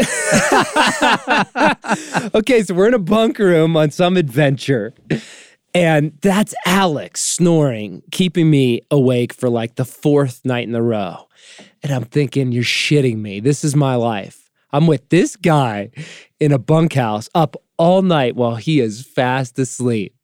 [2.34, 4.94] okay, so we're in a bunk room on some adventure.
[5.74, 11.28] And that's Alex snoring, keeping me awake for like the fourth night in a row.
[11.82, 13.40] And I'm thinking, you're shitting me.
[13.40, 14.48] This is my life.
[14.72, 15.90] I'm with this guy
[16.38, 20.14] in a bunkhouse up all night while he is fast asleep.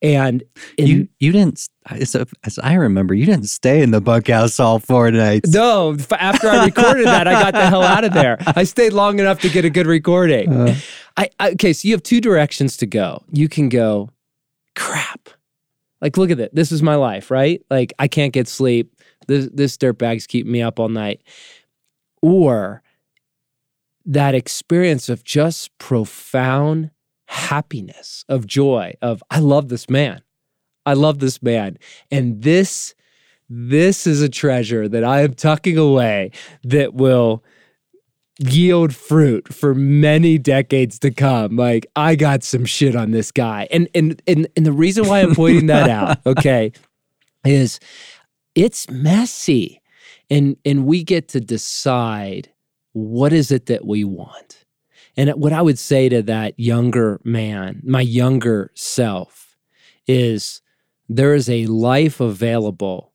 [0.00, 0.44] And
[0.76, 4.78] in, You you didn't as, as I remember, you didn't stay in the bunkhouse all
[4.78, 5.52] four nights.
[5.52, 8.38] No, after I recorded that, I got the hell out of there.
[8.46, 10.52] I stayed long enough to get a good recording.
[10.52, 10.74] Uh.
[11.16, 13.24] I, I okay, so you have two directions to go.
[13.32, 14.10] You can go,
[14.76, 15.30] crap.
[16.00, 16.54] Like, look at it.
[16.54, 17.60] This is my life, right?
[17.70, 18.94] Like, I can't get sleep.
[19.26, 21.22] This this dirtbag's keeping me up all night.
[22.22, 22.82] Or
[24.04, 26.90] that experience of just profound
[27.28, 30.22] happiness, of joy, of I love this man.
[30.84, 31.78] I love this man.
[32.10, 32.94] And this
[33.50, 36.32] this is a treasure that I am tucking away
[36.64, 37.44] that will
[38.38, 41.56] yield fruit for many decades to come.
[41.56, 43.68] Like I got some shit on this guy.
[43.70, 46.72] And and and, and the reason why I'm pointing that out, okay,
[47.44, 47.78] is
[48.54, 49.82] it's messy.
[50.30, 52.50] And and we get to decide
[52.92, 54.64] what is it that we want.
[55.18, 59.56] And what I would say to that younger man, my younger self,
[60.06, 60.62] is
[61.08, 63.12] there is a life available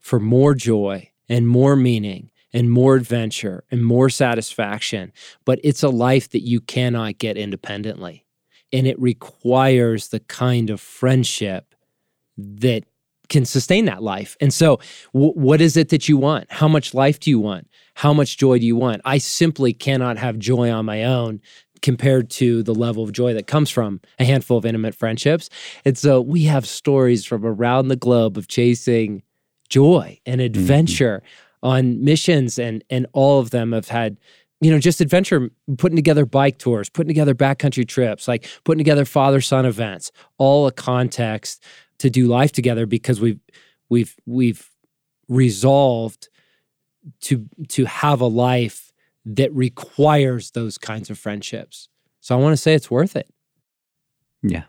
[0.00, 5.12] for more joy and more meaning and more adventure and more satisfaction.
[5.44, 8.26] But it's a life that you cannot get independently.
[8.72, 11.72] And it requires the kind of friendship
[12.36, 12.84] that
[13.28, 14.36] can sustain that life.
[14.40, 14.80] And so,
[15.12, 16.50] w- what is it that you want?
[16.50, 17.68] How much life do you want?
[17.94, 19.02] How much joy do you want?
[19.04, 21.40] I simply cannot have joy on my own
[21.82, 25.50] compared to the level of joy that comes from a handful of intimate friendships.
[25.84, 29.22] And so, we have stories from around the globe of chasing
[29.68, 30.46] joy and mm-hmm.
[30.46, 31.22] adventure
[31.62, 34.16] on missions and and all of them have had
[34.60, 39.04] you know, just adventure, putting together bike tours, putting together backcountry trips, like putting together
[39.04, 41.62] father son events, all a context
[41.98, 43.40] to do life together because we've
[43.88, 44.70] we've we've
[45.28, 46.28] resolved
[47.22, 48.92] to to have a life
[49.24, 51.88] that requires those kinds of friendships.
[52.20, 53.28] So I want to say it's worth it.
[54.42, 54.64] Yeah,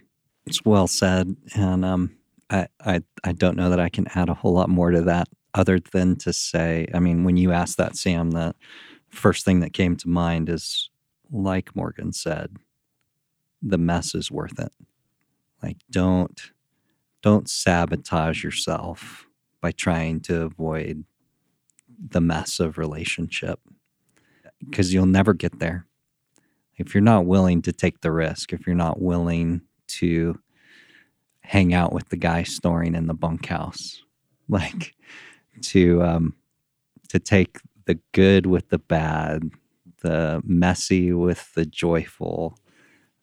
[0.45, 2.15] it's well said, and um,
[2.49, 5.27] I I I don't know that I can add a whole lot more to that
[5.57, 8.53] other than to say, I mean, when you asked that, Sam, the
[9.09, 10.91] first thing that came to mind is,
[11.31, 12.57] like Morgan said,
[13.61, 14.71] the mess is worth it.
[15.63, 16.39] Like, don't
[17.27, 19.27] don't sabotage yourself
[19.61, 21.03] by trying to avoid
[21.99, 23.59] the mess of relationship
[24.63, 25.85] because you'll never get there.
[26.77, 29.59] If you're not willing to take the risk if you're not willing
[29.99, 30.39] to
[31.41, 34.01] hang out with the guy snoring in the bunkhouse
[34.47, 34.95] like
[35.63, 36.33] to um
[37.09, 39.51] to take the good with the bad
[40.01, 42.57] the messy with the joyful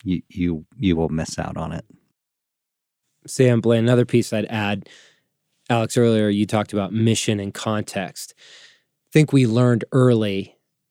[0.02, 1.86] you you you will miss out on it
[3.26, 4.88] Sam Blaine, another piece I'd add.
[5.70, 8.34] Alex, earlier you talked about mission and context.
[9.06, 10.50] I think we learned early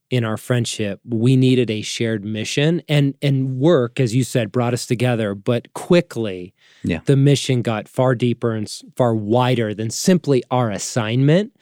[0.09, 4.71] in our friendship we needed a shared mission and and work as you said brought
[4.73, 6.99] us together but quickly Yeah.
[7.05, 11.55] the mission got far deeper and far wider than simply our assignment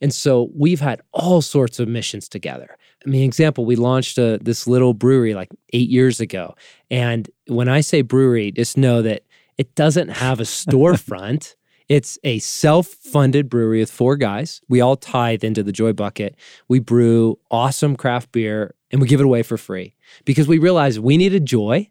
[0.00, 4.38] and so we've had all sorts of missions together i mean example we launched a,
[4.40, 6.54] this little brewery like eight years ago
[6.88, 9.24] and when i say brewery just know that
[9.58, 11.54] it doesn't have a storefront
[11.92, 14.62] it's a self-funded brewery with four guys.
[14.66, 16.36] We all tithe into the Joy Bucket.
[16.66, 21.00] We brew awesome craft beer and we give it away for free because we realized
[21.00, 21.90] we needed joy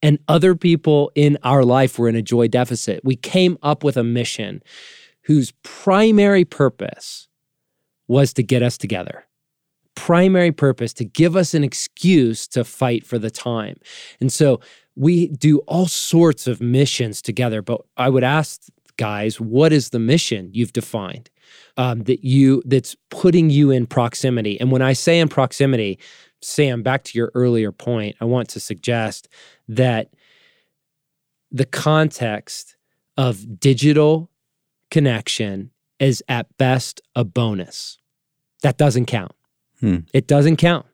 [0.00, 3.00] and other people in our life were in a joy deficit.
[3.04, 4.62] We came up with a mission
[5.22, 7.26] whose primary purpose
[8.06, 9.26] was to get us together.
[9.94, 13.78] Primary purpose to give us an excuse to fight for the time.
[14.20, 14.60] And so
[14.96, 18.62] we do all sorts of missions together, but I would ask
[18.96, 21.30] guys, what is the mission you've defined
[21.76, 24.60] um, that you that's putting you in proximity?
[24.60, 25.98] And when I say in proximity,
[26.42, 29.28] Sam, back to your earlier point, I want to suggest
[29.68, 30.08] that
[31.50, 32.76] the context
[33.16, 34.30] of digital
[34.90, 37.98] connection is at best a bonus.
[38.62, 39.32] That doesn't count.
[39.82, 39.98] Hmm.
[40.14, 40.86] It doesn't count.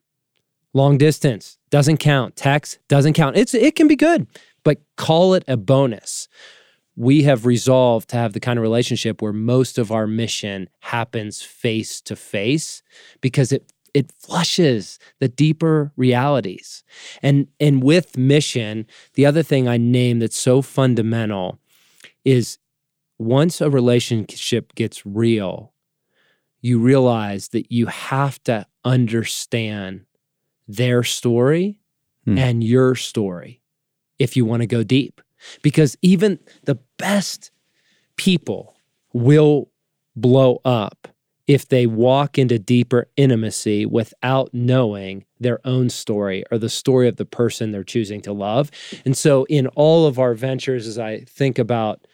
[0.74, 2.34] Long distance doesn't count.
[2.34, 3.36] Text doesn't count.
[3.36, 4.26] It's it can be good,
[4.64, 6.28] but call it a bonus
[6.98, 11.40] we have resolved to have the kind of relationship where most of our mission happens
[11.40, 12.82] face to face
[13.20, 16.82] because it it flushes the deeper realities.
[17.22, 21.60] And and with mission, the other thing I name that's so fundamental
[22.24, 22.58] is
[23.16, 25.72] once a relationship gets real,
[26.60, 30.04] you realize that you have to understand
[30.66, 31.80] their story
[32.24, 32.36] Hmm.
[32.36, 33.62] and your story
[34.18, 35.20] if you want to go deep
[35.62, 37.50] because even the best
[38.16, 38.74] people
[39.14, 39.70] will
[40.14, 41.08] blow up
[41.46, 47.16] if they walk into deeper intimacy without knowing their own story or the story of
[47.16, 48.70] the person they're choosing to love.
[49.06, 52.06] And so, in all of our ventures, as I think about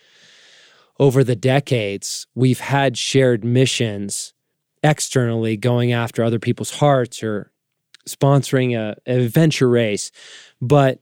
[1.01, 4.34] over the decades, we've had shared missions
[4.85, 7.51] externally going after other people's hearts or
[8.09, 10.13] sponsoring a, a venture race.
[10.61, 11.01] But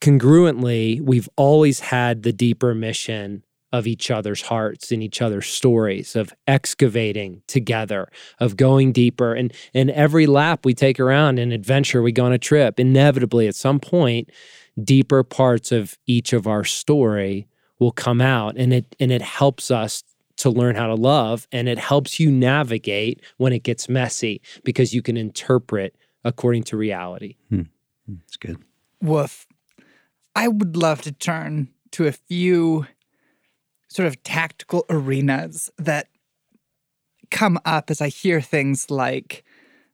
[0.00, 6.16] congruently, we've always had the deeper mission of each other's hearts and each other's stories
[6.16, 12.00] of excavating together of going deeper and and every lap we take around an adventure
[12.00, 14.30] we go on a trip inevitably at some point
[14.82, 17.48] deeper parts of each of our story
[17.80, 20.04] will come out and it and it helps us
[20.36, 24.94] to learn how to love and it helps you navigate when it gets messy because
[24.94, 27.62] you can interpret according to reality hmm.
[28.06, 28.14] hmm.
[28.26, 28.58] it's good
[29.00, 29.46] Woof.
[30.34, 32.86] I would love to turn to a few
[33.88, 36.08] sort of tactical arenas that
[37.30, 39.44] come up as I hear things like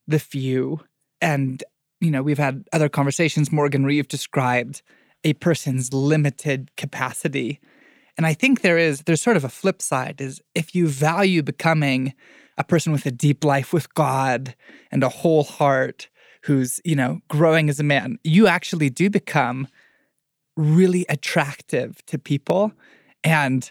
[0.07, 0.81] the few.
[1.21, 1.63] And,
[2.01, 3.53] you know, we've had other conversations.
[3.53, 4.83] Morgan Reeve described
[5.25, 7.61] a person's limited capacity.
[8.17, 11.43] And I think there is, there's sort of a flip side is if you value
[11.43, 12.15] becoming
[12.59, 14.55] a person with a deep life with God
[14.91, 16.09] and a whole heart
[16.43, 19.69] who's, you know, growing as a man, you actually do become
[20.57, 22.73] really attractive to people.
[23.25, 23.71] And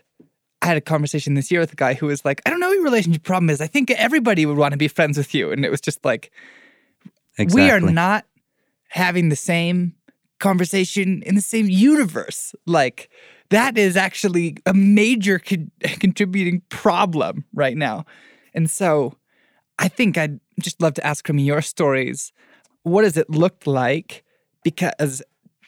[0.61, 2.69] I had a conversation this year with a guy who was like, I don't know
[2.69, 3.61] what your relationship problem is.
[3.61, 5.51] I think everybody would want to be friends with you.
[5.51, 6.31] And it was just like,
[7.37, 8.25] exactly we are not
[8.89, 9.93] having the same
[10.39, 12.55] conversation in the same universe.
[12.65, 13.09] Like,
[13.51, 18.05] that is actually a major con- contributing problem right now.
[18.53, 19.15] And so
[19.77, 22.33] I think I'd just love to ask from your stories,
[22.83, 24.23] what does it look like?
[24.63, 25.21] Because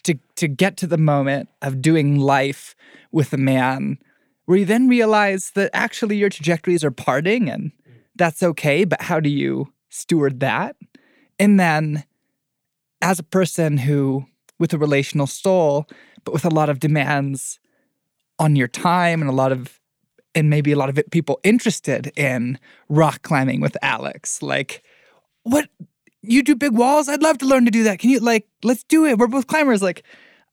[0.03, 2.75] to to get to the moment of doing life
[3.11, 3.97] with a man
[4.45, 7.71] where you then realize that actually your trajectories are parting and
[8.15, 10.75] that's okay, but how do you steward that?
[11.39, 12.03] And then
[13.01, 14.25] as a person who
[14.59, 15.87] with a relational soul,
[16.23, 17.59] but with a lot of demands
[18.43, 19.79] on your time and a lot of
[20.35, 24.41] and maybe a lot of people interested in rock climbing with Alex.
[24.41, 24.83] Like,
[25.43, 25.69] what
[26.21, 27.07] you do big walls?
[27.07, 27.99] I'd love to learn to do that.
[27.99, 29.17] Can you like let's do it?
[29.17, 29.81] We're both climbers.
[29.81, 30.03] Like,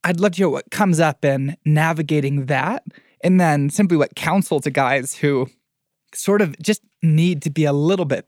[0.04, 2.84] I'd love to hear what comes up in navigating that.
[3.22, 5.48] And then simply what counsel to guys who
[6.14, 8.26] sort of just need to be a little bit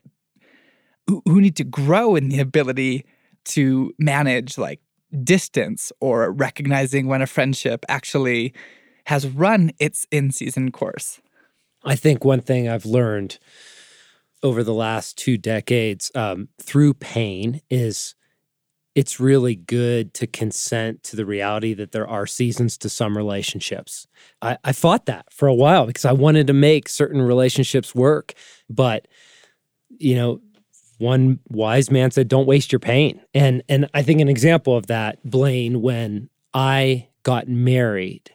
[1.07, 3.05] who, who need to grow in the ability
[3.45, 4.81] to manage like
[5.23, 8.53] distance or recognizing when a friendship actually
[9.05, 11.21] has run its in season course.
[11.83, 13.39] I think one thing I've learned
[14.41, 18.15] over the last two decades um, through pain is
[18.95, 24.07] it's really good to consent to the reality that there are seasons to some relationships.
[24.41, 28.33] I, I fought that for a while because I wanted to make certain relationships work.
[28.69, 29.07] But,
[29.97, 30.41] you know,
[30.99, 33.19] one wise man said, don't waste your pain.
[33.33, 38.31] And and I think an example of that, Blaine, when I got married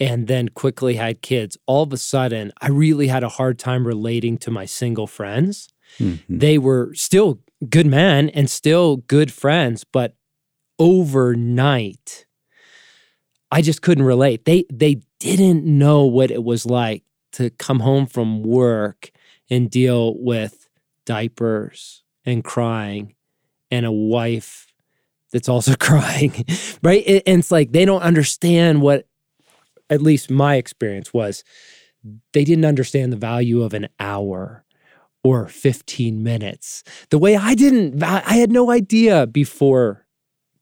[0.00, 3.86] and then quickly had kids, all of a sudden I really had a hard time
[3.86, 5.68] relating to my single friends.
[5.98, 6.38] Mm-hmm.
[6.38, 10.14] They were still good men and still good friends, but
[10.78, 12.24] overnight
[13.52, 14.44] I just couldn't relate.
[14.44, 19.10] They they didn't know what it was like to come home from work
[19.50, 20.68] and deal with
[21.04, 23.14] diapers and crying
[23.70, 24.72] and a wife
[25.32, 26.44] that's also crying,
[26.82, 27.04] right?
[27.26, 29.06] And it's like they don't understand what
[29.90, 31.44] at least my experience was
[32.32, 34.64] they didn't understand the value of an hour
[35.22, 40.06] or 15 minutes the way I didn't, I had no idea before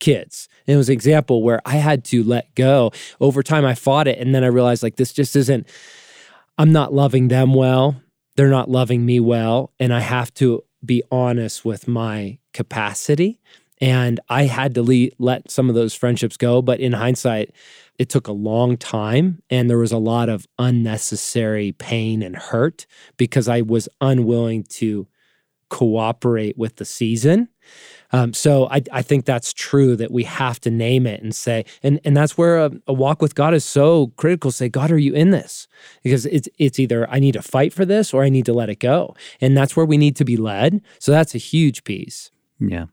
[0.01, 0.49] kids.
[0.67, 2.93] And it was an example where I had to let go.
[3.21, 4.19] Over time, I fought it.
[4.19, 5.69] And then I realized like this just isn't,
[6.57, 8.01] I'm not loving them well.
[8.37, 9.73] They're not loving me well.
[9.79, 13.41] And I have to be honest with my capacity.
[13.81, 16.62] And I had to le- let some of those friendships go.
[16.62, 17.53] But in hindsight,
[17.98, 22.87] it took a long time and there was a lot of unnecessary pain and hurt
[23.16, 25.08] because I was unwilling to
[25.68, 27.48] cooperate with the season.
[28.12, 31.66] Um, so I, I, think that's true that we have to name it and say,
[31.82, 34.50] and and that's where a, a, walk with God is so critical.
[34.50, 35.68] Say, God, are you in this?
[36.02, 38.70] Because it's it's either I need to fight for this or I need to let
[38.70, 40.80] it go, and that's where we need to be led.
[40.98, 42.30] So that's a huge piece.
[42.58, 42.87] Yeah,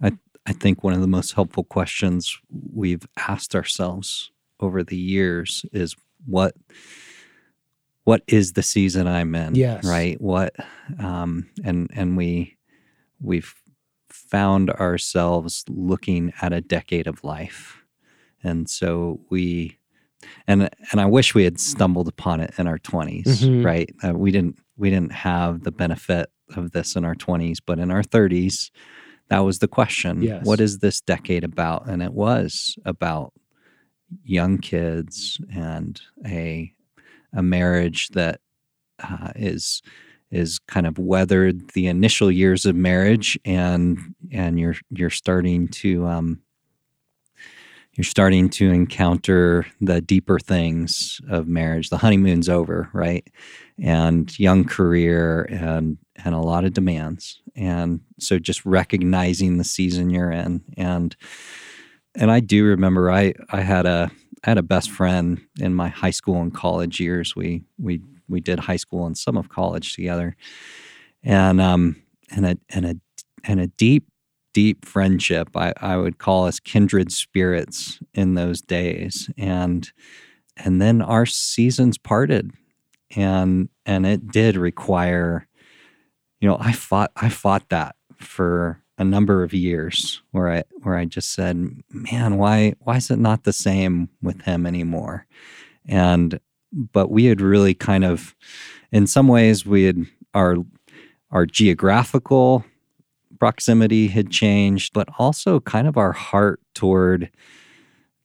[0.00, 0.12] I
[0.46, 2.38] I think one of the most helpful questions
[2.72, 4.30] we've asked ourselves
[4.62, 5.94] over the years is
[6.26, 6.54] what
[8.04, 9.54] what is the season I'm in?
[9.54, 9.84] Yes.
[9.84, 10.20] Right.
[10.20, 10.54] What
[10.98, 12.56] um and and we
[13.20, 13.54] we've
[14.10, 17.82] found ourselves looking at a decade of life.
[18.42, 19.78] And so we
[20.46, 23.64] and and I wish we had stumbled upon it in our 20s, mm-hmm.
[23.64, 23.90] right?
[24.02, 27.90] Uh, we didn't we didn't have the benefit of this in our 20s, but in
[27.90, 28.70] our 30s
[29.28, 30.22] that was the question.
[30.22, 30.44] Yes.
[30.44, 31.86] What is this decade about?
[31.86, 33.32] And it was about
[34.24, 36.72] young kids and a
[37.34, 38.40] a marriage that
[39.02, 39.82] uh, is
[40.30, 46.06] is kind of weathered the initial years of marriage and and you're you're starting to
[46.06, 46.40] um,
[47.94, 51.90] you're starting to encounter the deeper things of marriage.
[51.90, 53.26] The honeymoon's over right?
[53.82, 57.40] And young career and and a lot of demands.
[57.54, 61.14] And so just recognizing the season you're in and
[62.14, 64.10] and I do remember I I had a
[64.44, 67.36] I had a best friend in my high school and college years.
[67.36, 70.36] We we we did high school and some of college together,
[71.22, 72.96] and um and a and a
[73.44, 74.06] and a deep
[74.52, 75.50] deep friendship.
[75.56, 79.90] I I would call us kindred spirits in those days, and
[80.56, 82.50] and then our seasons parted,
[83.16, 85.46] and and it did require,
[86.40, 90.96] you know, I fought I fought that for a number of years where I where
[90.96, 95.26] I just said, "Man, why why is it not the same with him anymore?"
[95.86, 96.38] And
[96.72, 98.34] but we had really kind of,
[98.90, 100.56] in some ways, we had our
[101.30, 102.64] our geographical
[103.38, 107.30] proximity had changed, but also kind of our heart toward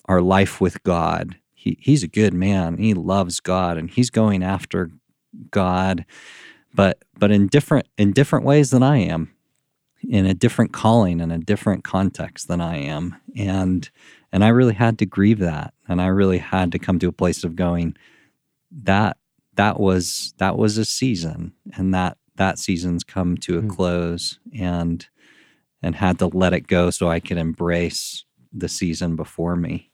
[0.06, 1.38] our life with God.
[1.54, 2.78] He he's a good man.
[2.78, 4.92] He loves God, and he's going after
[5.52, 6.06] God,
[6.74, 9.32] but but in different in different ways than I am
[10.02, 13.16] in a different calling in a different context than I am.
[13.36, 13.90] And
[14.32, 15.74] and I really had to grieve that.
[15.88, 17.96] And I really had to come to a place of going,
[18.84, 19.18] that
[19.56, 23.70] that was that was a season and that that season's come to a Mm.
[23.70, 25.08] close and
[25.82, 29.92] and had to let it go so I could embrace the season before me.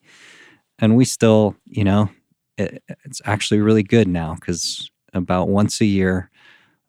[0.79, 2.09] And we still, you know,
[2.57, 6.29] it, it's actually really good now because about once a year,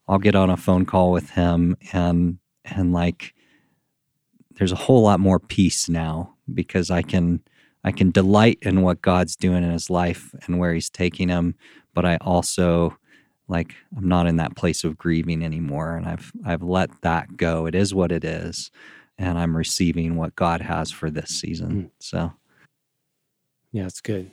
[0.09, 3.35] I'll get on a phone call with him and and like
[4.57, 7.41] there's a whole lot more peace now because I can
[7.83, 11.55] I can delight in what God's doing in his life and where he's taking him,
[11.93, 12.97] but I also
[13.49, 17.67] like I'm not in that place of grieving anymore and I've I've let that go.
[17.67, 18.71] It is what it is
[19.19, 21.71] and I'm receiving what God has for this season.
[21.71, 21.87] Hmm.
[21.99, 22.33] So
[23.73, 24.31] Yeah, it's good.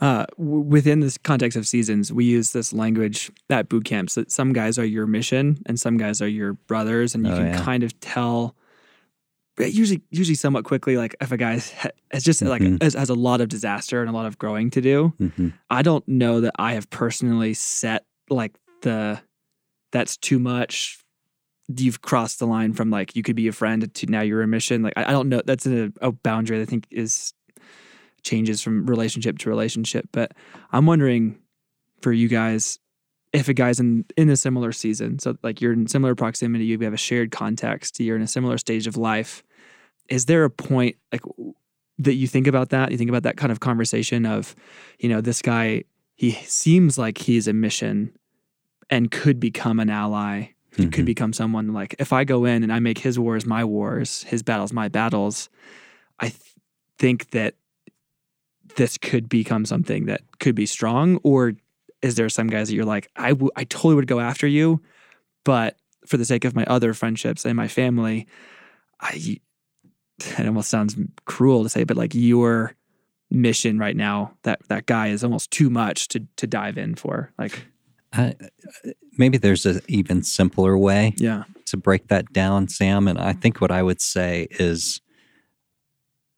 [0.00, 4.30] Uh, w- within this context of seasons, we use this language at boot camps that
[4.30, 7.46] some guys are your mission and some guys are your brothers, and you Oh, can
[7.46, 7.64] yeah.
[7.64, 8.54] kind of tell.
[9.58, 12.82] Usually, usually somewhat quickly, like if a guy ha- it's just like Mhm.
[12.82, 15.14] has, has a lot of disaster and a lot of growing to do.
[15.18, 15.54] mhm.
[15.70, 19.18] I don't know that I have personally set like the
[19.92, 20.98] that's too much.
[21.74, 24.46] You've crossed the line from like you could be a friend to now you're a
[24.46, 24.82] mission.
[24.82, 25.40] Like I, I don't know.
[25.46, 27.32] That's a, a boundary that I think is
[28.26, 30.08] changes from relationship to relationship.
[30.12, 30.32] But
[30.72, 31.38] I'm wondering
[32.02, 32.78] for you guys
[33.32, 36.78] if a guy's in in a similar season, so like you're in similar proximity, you
[36.80, 39.42] have a shared context, you're in a similar stage of life.
[40.08, 41.22] Is there a point like
[41.98, 42.90] that you think about that?
[42.92, 44.54] You think about that kind of conversation of,
[44.98, 48.10] you know, this guy he seems like he's a mission
[48.88, 50.48] and could become an ally.
[50.76, 51.12] He could Mhm.
[51.14, 54.42] become someone like if I go in and I make his wars my wars, his
[54.42, 55.48] battles my battles.
[56.20, 56.40] I th-
[56.98, 57.54] think that
[58.76, 61.18] this could become something that could be strong.
[61.22, 61.54] Or
[62.02, 64.80] is there some guys that you're like, I w- I totally would go after you,
[65.44, 68.26] but for the sake of my other friendships and my family,
[69.00, 69.40] I
[70.18, 72.74] it almost sounds cruel to say, but like your
[73.30, 77.32] mission right now, that that guy is almost too much to to dive in for.
[77.38, 77.66] Like,
[78.12, 78.34] I,
[78.84, 83.08] uh, maybe there's an even simpler way yeah, to break that down, Sam.
[83.08, 85.00] And I think what I would say is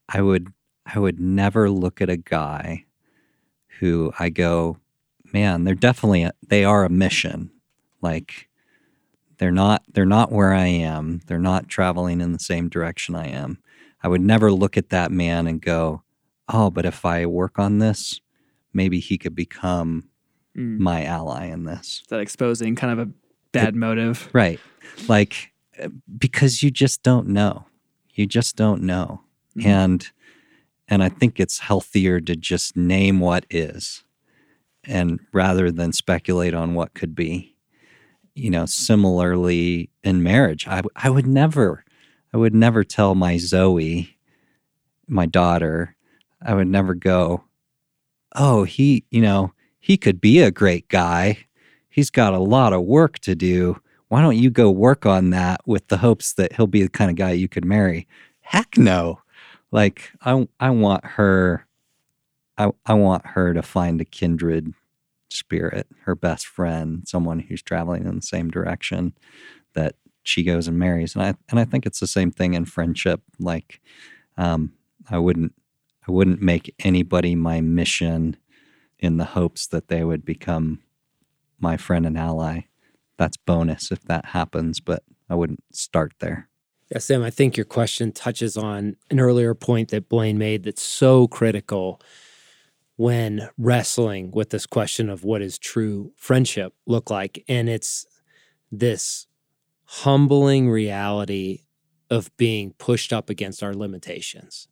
[0.08, 0.52] I would
[0.94, 2.84] I would never look at a guy
[3.80, 4.78] who I go,
[5.32, 7.50] man, they're definitely a, they are a mission.
[8.00, 8.48] Like
[9.38, 11.20] they're not they're not where I am.
[11.26, 13.58] They're not traveling in the same direction I am.
[14.02, 16.02] I would never look at that man and go,
[16.48, 18.20] "Oh, but if I work on this,
[18.72, 20.08] maybe he could become
[20.56, 20.78] Mm.
[20.78, 23.12] my ally in this." that exposing kind of a
[23.52, 24.28] bad motive.
[24.32, 24.58] Right.
[25.08, 27.66] Like uh, because you just don't know.
[28.14, 29.22] You just don't know.
[29.56, 29.64] Mhm.
[29.66, 30.10] And
[30.88, 34.04] and I think it's healthier to just name what is
[34.84, 37.54] and rather than speculate on what could be.
[38.34, 41.84] You know, similarly in marriage, I would never
[42.32, 44.16] I would never tell my Zoe,
[45.06, 45.96] my daughter,
[46.44, 47.44] I would never go,
[48.36, 51.38] "Oh, he, you know, he could be a great guy.
[51.88, 53.80] He's got a lot of work to do.
[54.08, 57.10] Why don't you go work on that with the hopes that he'll be the kind
[57.10, 58.06] of guy you could marry?
[58.40, 59.20] Heck no.
[59.70, 61.66] Like I I want her
[62.56, 64.72] I I want her to find a kindred
[65.30, 69.14] spirit, her best friend, someone who's traveling in the same direction
[69.74, 71.14] that she goes and marries.
[71.14, 73.22] And I and I think it's the same thing in friendship.
[73.38, 73.80] Like
[74.36, 74.72] um
[75.10, 75.54] I wouldn't
[76.08, 78.36] I wouldn't make anybody my mission
[78.98, 80.80] in the hopes that they would become
[81.60, 82.62] my friend and ally.
[83.18, 86.48] That's bonus if that happens, but I wouldn't start there.
[86.90, 90.82] Yeah, Sam, I think your question touches on an earlier point that Blaine made that's
[90.82, 92.00] so critical
[92.96, 97.44] when wrestling with this question of what is true friendship look like.
[97.46, 98.06] And it's
[98.72, 99.26] this
[99.84, 101.60] humbling reality
[102.10, 104.66] of being pushed up against our limitations.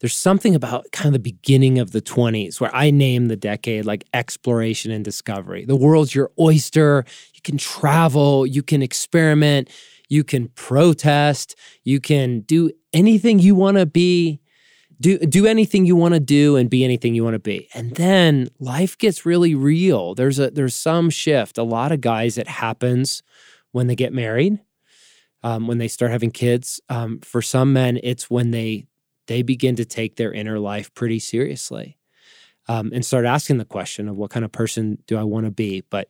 [0.00, 3.84] There's something about kind of the beginning of the 20s where I name the decade
[3.84, 5.64] like exploration and discovery.
[5.64, 7.04] The world's your oyster.
[7.34, 9.70] You can travel, you can experiment,
[10.08, 14.40] you can protest, you can do anything you want to be
[15.00, 17.68] do do anything you want to do and be anything you want to be.
[17.74, 20.14] And then life gets really real.
[20.14, 21.58] There's a there's some shift.
[21.58, 23.22] A lot of guys it happens
[23.72, 24.58] when they get married,
[25.42, 26.80] um, when they start having kids.
[26.88, 28.86] Um, for some men, it's when they
[29.26, 31.98] they begin to take their inner life pretty seriously
[32.68, 35.52] um, and start asking the question of what kind of person do I want to
[35.52, 35.82] be.
[35.90, 36.08] But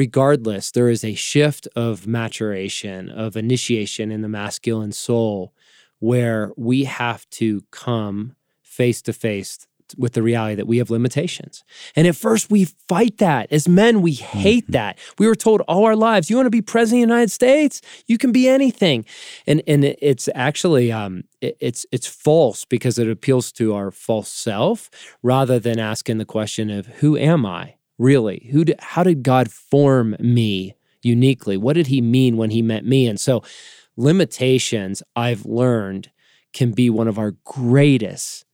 [0.00, 5.52] regardless, there is a shift of maturation, of initiation in the masculine soul
[5.98, 9.66] where we have to come face to face
[9.98, 11.64] with the reality that we have limitations.
[11.94, 13.52] And at first, we fight that.
[13.52, 14.98] As men, we hate that.
[15.18, 17.82] We were told all our lives, you want to be president of the United States?
[18.06, 19.04] You can be anything.
[19.46, 24.30] And, and it's actually, um, it- it's, it's false because it appeals to our false
[24.30, 24.88] self
[25.22, 28.48] rather than asking the question of who am I really?
[28.50, 31.56] Who did, how did God form me uniquely?
[31.56, 33.06] What did he mean when he met me?
[33.06, 33.42] And so,
[33.96, 36.10] limitations I've learned
[36.52, 38.46] can be one of our greatest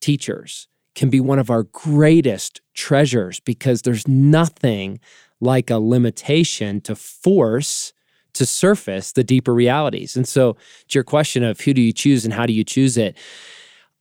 [0.00, 4.98] teachers, can be one of our greatest treasures because there's nothing
[5.40, 7.92] like a limitation to force
[8.32, 10.16] to surface the deeper realities.
[10.16, 10.54] And so,
[10.88, 13.16] to your question of who do you choose and how do you choose it,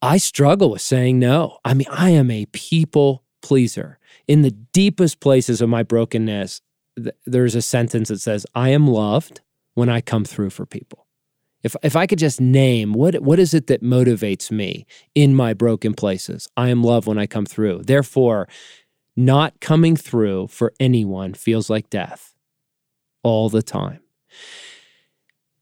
[0.01, 1.59] I struggle with saying no.
[1.63, 3.99] I mean, I am a people pleaser.
[4.27, 6.61] In the deepest places of my brokenness,
[6.95, 9.41] th- there's a sentence that says, I am loved
[9.73, 11.07] when I come through for people.
[11.63, 15.53] If, if I could just name what what is it that motivates me in my
[15.53, 17.83] broken places, I am loved when I come through.
[17.85, 18.49] Therefore,
[19.15, 22.33] not coming through for anyone feels like death
[23.23, 24.01] all the time.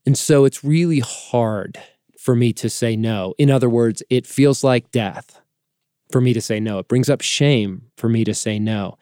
[0.05, 1.79] And so it's really hard
[2.17, 3.35] for me to say no.
[3.37, 5.40] In other words, it feels like death
[6.11, 6.79] for me to say no.
[6.79, 8.97] It brings up shame for me to say no.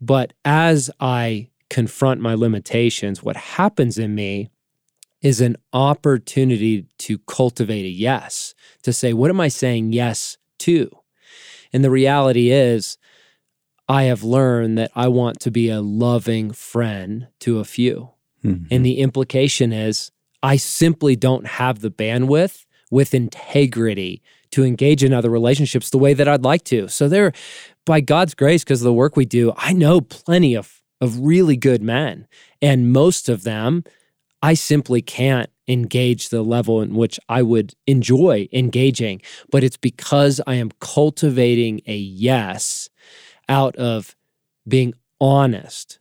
[0.00, 4.50] But as I confront my limitations, what happens in me
[5.22, 10.90] is an opportunity to cultivate a yes, to say, what am I saying yes to?
[11.72, 12.98] And the reality is,
[13.88, 18.10] I have learned that I want to be a loving friend to a few.
[18.44, 18.66] Mm-hmm.
[18.70, 20.10] And the implication is
[20.42, 24.22] I simply don't have the bandwidth with integrity
[24.52, 26.88] to engage in other relationships the way that I'd like to.
[26.88, 27.32] So there
[27.84, 31.56] by God's grace because of the work we do, I know plenty of of really
[31.56, 32.26] good men
[32.62, 33.84] and most of them
[34.44, 40.38] I simply can't engage the level in which I would enjoy engaging, but it's because
[40.46, 42.90] I am cultivating a yes
[43.48, 44.14] out of
[44.68, 45.98] being honest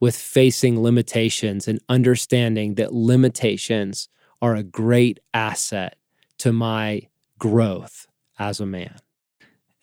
[0.00, 4.08] with facing limitations and understanding that limitations
[4.40, 5.96] are a great asset
[6.44, 7.00] to my
[7.38, 8.06] growth
[8.38, 8.98] as a man.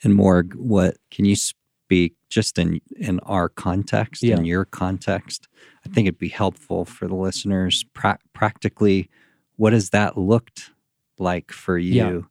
[0.04, 4.38] And Morg, what can you speak just in in our context, yeah.
[4.38, 5.48] in your context?
[5.84, 7.84] I think it'd be helpful for the listeners.
[7.96, 9.10] Pra- practically,
[9.56, 10.70] what has that looked
[11.18, 12.30] like for you?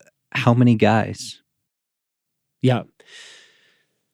[0.00, 0.08] Yeah.
[0.30, 1.42] How many guys?
[2.60, 2.84] Yeah.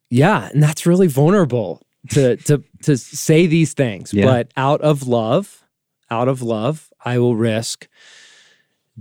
[0.08, 4.24] Yeah, and that's really vulnerable to to to say these things, yeah.
[4.24, 5.62] but out of love,
[6.10, 7.86] out of love, I will risk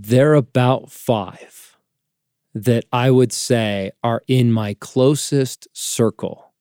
[0.00, 1.76] they're about 5
[2.54, 6.52] that I would say are in my closest circle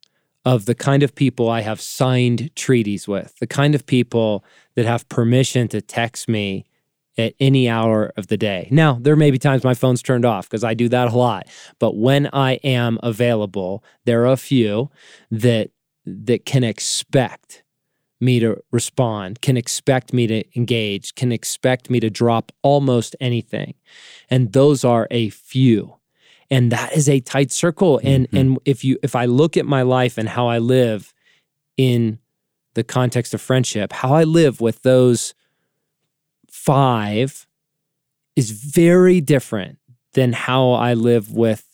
[0.44, 4.44] of the kind of people I have signed treaties with, the kind of people
[4.76, 6.66] that have permission to text me
[7.18, 8.70] at any hour of the day.
[8.72, 11.48] Now, there may be times my phone's turned off because I do that a lot,
[11.80, 14.90] but when I am available, there are a few
[15.30, 15.70] that
[16.06, 17.64] that can expect
[18.20, 23.76] me to respond, can expect me to engage, can expect me to drop almost anything.
[24.30, 25.95] And those are a few.
[26.49, 27.99] And that is a tight circle.
[28.03, 28.38] And mm-hmm.
[28.38, 31.13] and if you if I look at my life and how I live
[31.76, 32.20] in
[32.74, 35.34] the context of friendship, how I live with those
[36.49, 37.47] five
[38.36, 39.80] is very different
[40.13, 41.65] than how I live with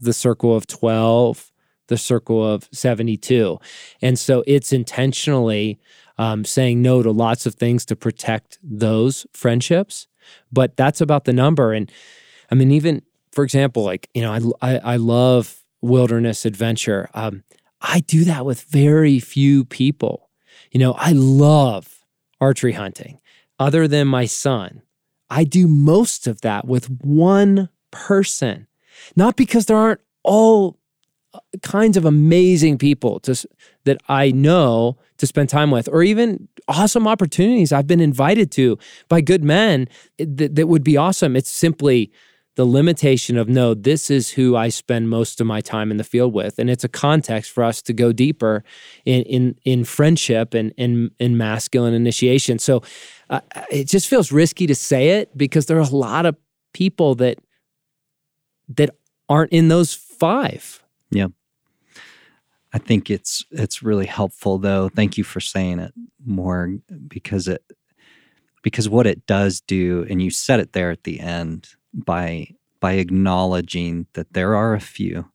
[0.00, 1.49] the circle of 12
[1.90, 3.58] the circle of 72.
[4.00, 5.78] And so it's intentionally
[6.16, 10.06] um, saying no to lots of things to protect those friendships.
[10.50, 11.74] But that's about the number.
[11.74, 11.92] And
[12.50, 17.10] I mean, even for example, like, you know, I, I, I love wilderness adventure.
[17.12, 17.42] Um,
[17.80, 20.30] I do that with very few people.
[20.70, 22.04] You know, I love
[22.40, 23.20] archery hunting.
[23.58, 24.82] Other than my son,
[25.28, 28.66] I do most of that with one person.
[29.16, 30.79] Not because there aren't all
[31.62, 33.46] kinds of amazing people to,
[33.84, 38.78] that I know to spend time with, or even awesome opportunities I've been invited to
[39.08, 41.36] by good men that, that would be awesome.
[41.36, 42.10] It's simply
[42.56, 46.04] the limitation of no, this is who I spend most of my time in the
[46.04, 48.64] field with, and it's a context for us to go deeper
[49.04, 52.58] in in in friendship and in in masculine initiation.
[52.58, 52.82] So
[53.30, 56.36] uh, it just feels risky to say it because there are a lot of
[56.74, 57.38] people that
[58.76, 58.90] that
[59.28, 60.82] aren't in those five.
[61.10, 61.28] Yeah.
[62.72, 64.88] I think it's it's really helpful though.
[64.88, 65.92] Thank you for saying it
[66.24, 66.76] more
[67.08, 67.64] because it
[68.62, 72.48] because what it does do and you said it there at the end by
[72.78, 75.30] by acknowledging that there are a few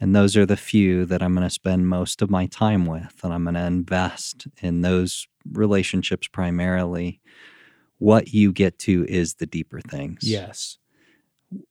[0.00, 3.20] and those are the few that I'm going to spend most of my time with
[3.22, 7.20] and I'm going to invest in those relationships primarily.
[7.98, 10.20] What you get to is the deeper things.
[10.22, 10.78] Yes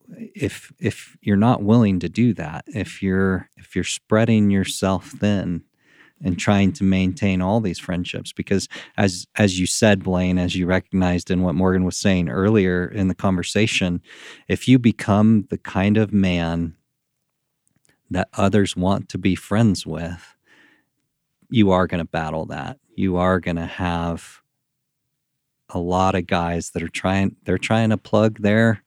[0.09, 5.63] if if you're not willing to do that if you're if you're spreading yourself thin
[6.23, 8.67] and trying to maintain all these friendships because
[8.97, 13.07] as as you said Blaine as you recognized in what Morgan was saying earlier in
[13.07, 14.01] the conversation
[14.47, 16.75] if you become the kind of man
[18.09, 20.37] that others want to be friends with
[21.49, 22.77] you are going to battle that.
[22.95, 24.41] You are going to have
[25.69, 28.83] a lot of guys that are trying they're trying to plug their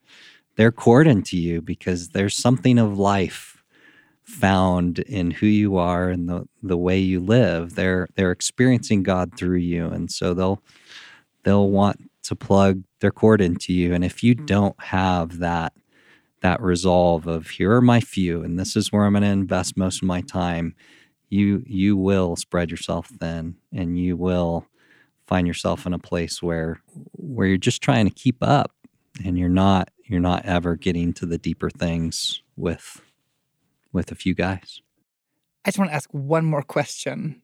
[0.57, 3.63] their cord into you because there's something of life
[4.25, 7.75] found in who you are and the the way you live.
[7.75, 10.63] They're they're experiencing God through you and so they'll
[11.45, 14.47] they'll want to plug their cord into you and if you mm-hmm.
[14.47, 15.73] don't have that
[16.43, 19.77] that resolve of here are my few and this is where I'm going to invest
[19.77, 20.75] most of my time,
[21.29, 24.67] you you will spread yourself thin and you will
[25.27, 26.81] find yourself in a place where
[27.13, 28.73] where you're just trying to keep up
[29.25, 33.01] and you're not you're not ever getting to the deeper things with
[33.93, 34.83] with a few guys.
[35.65, 37.43] I just want to ask one more question.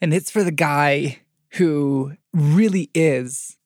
[0.00, 1.20] And it's for the guy
[1.54, 3.56] who really is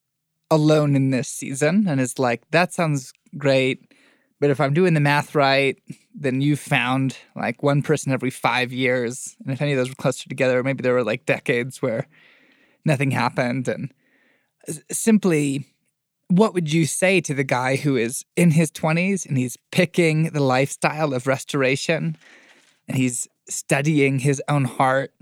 [0.50, 3.92] alone in this season and is like, that sounds great.
[4.40, 5.78] But if I'm doing the math right,
[6.14, 9.36] then you found like one person every five years.
[9.44, 12.06] And if any of those were clustered together, maybe there were like decades where
[12.84, 13.68] nothing happened.
[13.68, 13.92] And
[14.90, 15.66] simply,
[16.36, 20.30] what would you say to the guy who is in his 20s and he's picking
[20.30, 22.16] the lifestyle of restoration
[22.88, 25.12] and he's studying his own heart?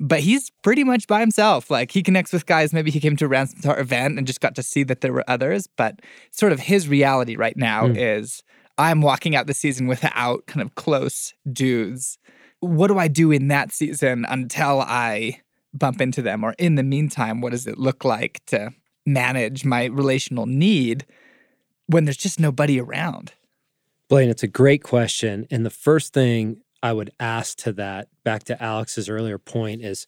[0.00, 1.70] But he's pretty much by himself.
[1.70, 2.72] Like he connects with guys.
[2.72, 5.12] Maybe he came to a Ransomed Heart event and just got to see that there
[5.12, 5.66] were others.
[5.66, 6.00] But
[6.30, 7.96] sort of his reality right now Mm.
[7.98, 8.42] is
[8.78, 12.16] I'm walking out the season without kind of close dudes.
[12.60, 15.40] What do I do in that season until I
[15.74, 16.42] bump into them?
[16.44, 18.72] Or in the meantime, what does it look like to
[19.06, 21.04] manage my relational need
[21.86, 23.32] when there's just nobody around?
[24.08, 25.46] Blaine, it's a great question.
[25.50, 30.06] And the first thing I would ask to that, back to Alex's earlier point, is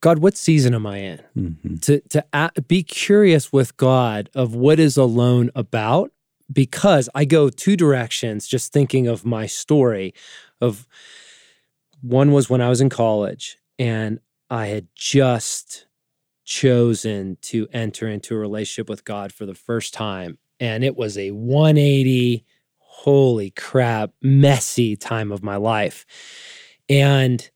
[0.00, 1.20] God, what season am I in?
[1.36, 1.80] Mhm.
[1.82, 6.12] To to a- be curious with God of what is alone about,
[6.52, 8.46] because I go two directions.
[8.46, 10.14] Just thinking of my story,
[10.60, 10.86] of
[12.00, 14.20] one was when I was in college and
[14.50, 15.86] I had just
[16.48, 21.18] chosen to enter into a relationship with God for the first time, and it was
[21.18, 22.44] a 180
[22.78, 26.06] holy crap, messy time of my life.
[26.88, 27.48] And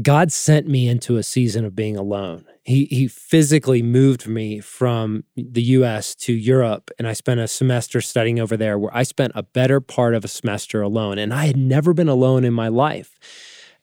[0.00, 2.46] God sent me into a season of being alone.
[2.64, 8.00] He he physically moved me from the US to Europe and I spent a semester
[8.00, 11.46] studying over there where I spent a better part of a semester alone and I
[11.46, 13.18] had never been alone in my life.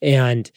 [0.01, 0.49] And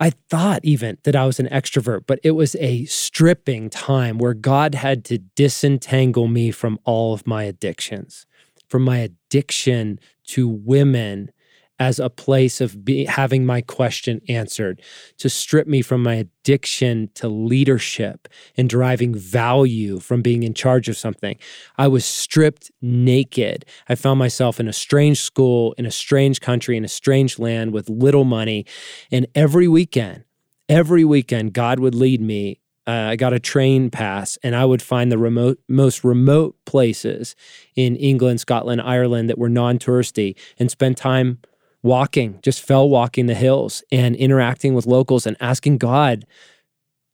[0.00, 4.34] I thought even that I was an extrovert, but it was a stripping time where
[4.34, 8.26] God had to disentangle me from all of my addictions,
[8.68, 11.30] from my addiction to women
[11.78, 14.80] as a place of be, having my question answered,
[15.18, 20.88] to strip me from my addiction to leadership and deriving value from being in charge
[20.88, 21.36] of something.
[21.76, 23.64] I was stripped naked.
[23.88, 27.72] I found myself in a strange school, in a strange country, in a strange land
[27.72, 28.66] with little money.
[29.10, 30.24] And every weekend,
[30.68, 32.60] every weekend, God would lead me.
[32.86, 37.34] Uh, I got a train pass, and I would find the remote, most remote places
[37.74, 41.38] in England, Scotland, Ireland that were non-touristy, and spend time
[41.84, 46.24] walking, just fell walking the hills and interacting with locals and asking God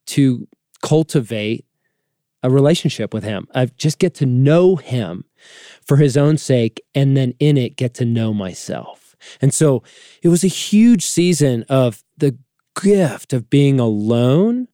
[0.07, 0.47] to
[0.81, 1.65] cultivate
[2.41, 3.47] a relationship with Him.
[3.53, 5.25] I just get to know Him
[5.85, 9.15] for His own sake, and then in it get to know myself.
[9.41, 9.83] And so
[10.23, 12.37] it was a huge season of the
[12.81, 14.67] gift of being alone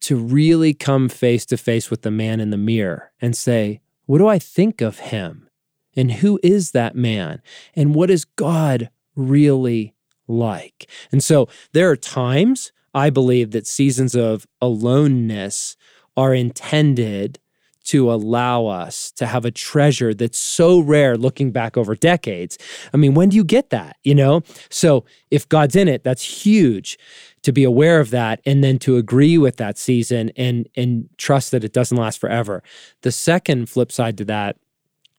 [0.00, 4.18] to really come face to face with the man in the mirror and say, What
[4.18, 5.48] do I think of him?
[5.96, 7.42] And who is that man?
[7.74, 9.94] And what is God really
[10.26, 10.88] like?
[11.12, 15.76] And so there are times I believe that seasons of aloneness
[16.16, 17.38] are intended
[17.84, 22.58] to allow us to have a treasure that's so rare looking back over decades.
[22.92, 23.96] I mean, when do you get that?
[24.04, 24.42] You know?
[24.68, 26.98] So if God's in it, that's huge
[27.42, 31.50] to be aware of that and then to agree with that season and and trust
[31.52, 32.62] that it doesn't last forever.
[33.02, 34.56] The second flip side to that,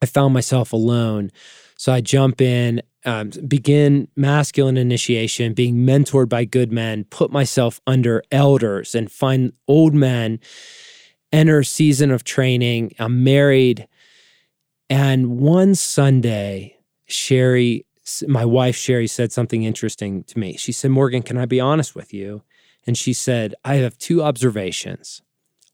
[0.00, 1.32] I found myself alone.
[1.76, 7.80] So I jump in, um, begin masculine initiation, being mentored by good men, put myself
[7.86, 10.38] under elders and find old men
[11.32, 12.92] enter season of training.
[12.98, 13.86] I'm married.
[14.88, 17.86] And one Sunday, Sherry,
[18.26, 20.56] my wife Sherry, said something interesting to me.
[20.56, 22.42] She said, Morgan, can I be honest with you?
[22.86, 25.22] And she said, I have two observations.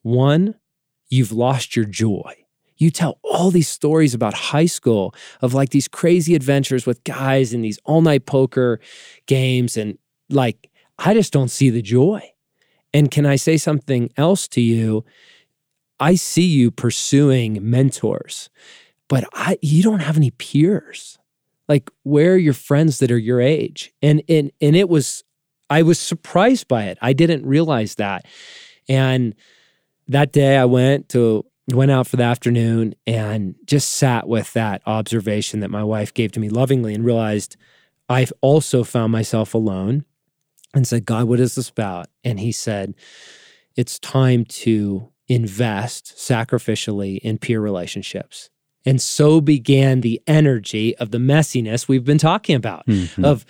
[0.03, 0.57] One,
[1.09, 2.46] you've lost your joy.
[2.77, 7.53] You tell all these stories about high school of like these crazy adventures with guys
[7.53, 8.81] and these all night poker
[9.27, 9.77] games.
[9.77, 9.99] And
[10.29, 12.23] like, I just don't see the joy.
[12.93, 15.05] And can I say something else to you?
[15.99, 18.51] I see you pursuing mentors,
[19.09, 21.19] but I you don't have any peers.
[21.69, 23.93] Like where are your friends that are your age?
[24.03, 25.25] And and and it was
[25.69, 26.99] I was surprised by it.
[27.01, 28.25] I didn't realize that.
[28.89, 29.35] And
[30.09, 34.83] that day I went to went out for the afternoon and just sat with that
[34.87, 37.57] observation that my wife gave to me lovingly and realized
[38.09, 40.05] I've also found myself alone
[40.75, 42.07] and said, God, what is this about?
[42.23, 42.95] And he said,
[43.75, 48.49] It's time to invest sacrificially in peer relationships.
[48.85, 53.25] And so began the energy of the messiness we've been talking about, Mhm.
[53.25, 53.45] of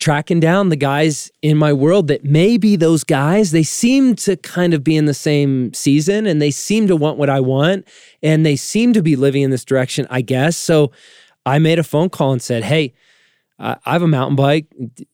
[0.00, 3.52] tracking down the guys in my world that may be those guys.
[3.52, 7.16] They seem to kind of be in the same season and they seem to want
[7.18, 7.86] what I want
[8.22, 10.56] and they seem to be living in this direction, I guess.
[10.56, 10.90] So
[11.46, 12.94] I made a phone call and said, Hey,
[13.58, 14.66] I have a mountain bike.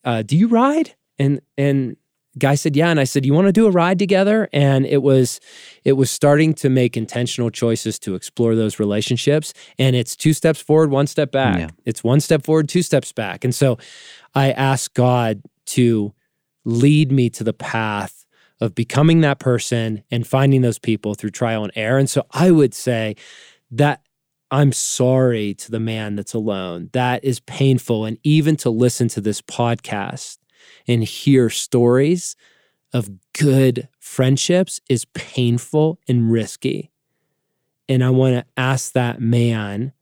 [0.03, 0.95] Uh, do you ride?
[1.19, 1.97] And, and,
[2.39, 5.03] guy said yeah and i said you want to do a ride together and it
[5.03, 5.41] was
[5.85, 10.63] it was starting to make intentional choices to explore those relationships and it's two steps
[10.63, 11.69] forward one step back Yeah.
[11.85, 13.79] it's one step forward two steps back and so
[14.35, 16.13] i ask god to
[16.65, 18.27] lead me to the path
[18.61, 22.51] of becoming that person and finding those people through trial and error and so i
[22.51, 23.15] would say
[23.71, 24.03] that
[24.51, 26.91] I'm sorry to the man that's alone.
[26.93, 28.05] That is painful.
[28.05, 30.39] And even to listen to this podcast
[30.89, 32.35] and hear stories
[32.93, 36.91] of good friendships is painful and risky.
[37.89, 39.93] And I want to ask that man,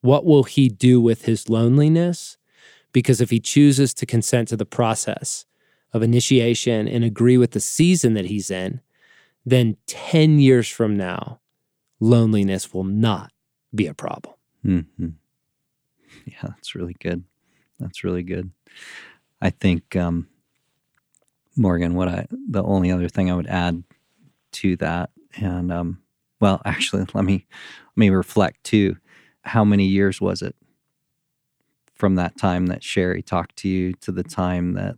[0.00, 2.38] what will he do with his loneliness?
[2.92, 5.44] Because if he chooses to consent to the process
[5.92, 8.80] of initiation and agree with the season that he's in,
[9.44, 11.40] then 10 years from now,
[12.00, 13.32] loneliness will not
[13.74, 14.34] be a problem.
[14.62, 14.80] hmm
[16.26, 17.24] Yeah, that's really good.
[17.78, 18.50] That's really good.
[19.40, 20.28] I think, um,
[21.56, 23.82] Morgan, what I, the only other thing I would add
[24.52, 26.02] to that, and, um,
[26.40, 27.46] well, actually, let me,
[27.96, 28.96] let me reflect too.
[29.42, 30.54] How many years was it
[32.00, 34.96] from that time that Sherry talked to you to the time that,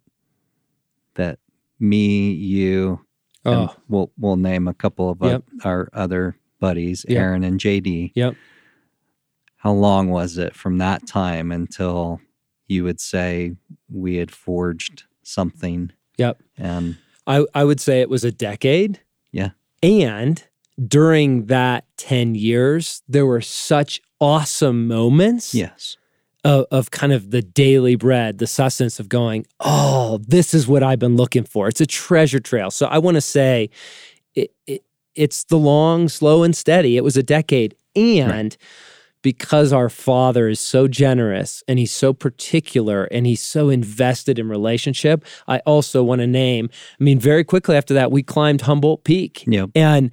[1.15, 1.39] that
[1.81, 3.01] me, you,
[3.45, 5.43] and Oh, we'll, we'll name a couple of Yep.
[5.65, 7.19] our other buddies, Yep.
[7.19, 8.37] Aaron and JD yep.
[9.57, 12.21] how long was it from that time until
[12.69, 13.57] you would say
[13.91, 16.41] we had forged something Yep.
[16.57, 16.97] and
[17.27, 19.01] I, I would say it was a decade.
[19.33, 19.51] Yeah.
[19.83, 20.43] And
[20.89, 25.97] during that 10 years, there were such awesome moments yes
[26.45, 30.83] of, of kind of the daily bread, the sustenance of going, oh, this is what
[30.83, 31.69] I've been looking for.
[31.69, 32.71] It's a treasure trail.
[32.71, 33.71] So I want to say
[34.35, 34.85] it, it,
[35.15, 36.97] it's the long, slow, and steady.
[36.97, 37.77] It was a decade.
[38.31, 38.57] And
[39.23, 44.49] because our father is so generous and he's so particular and he's so invested in
[44.49, 46.69] relationship, I also want to name,
[47.01, 50.11] I mean, very quickly after that, we climbed Humboldt Peak yep and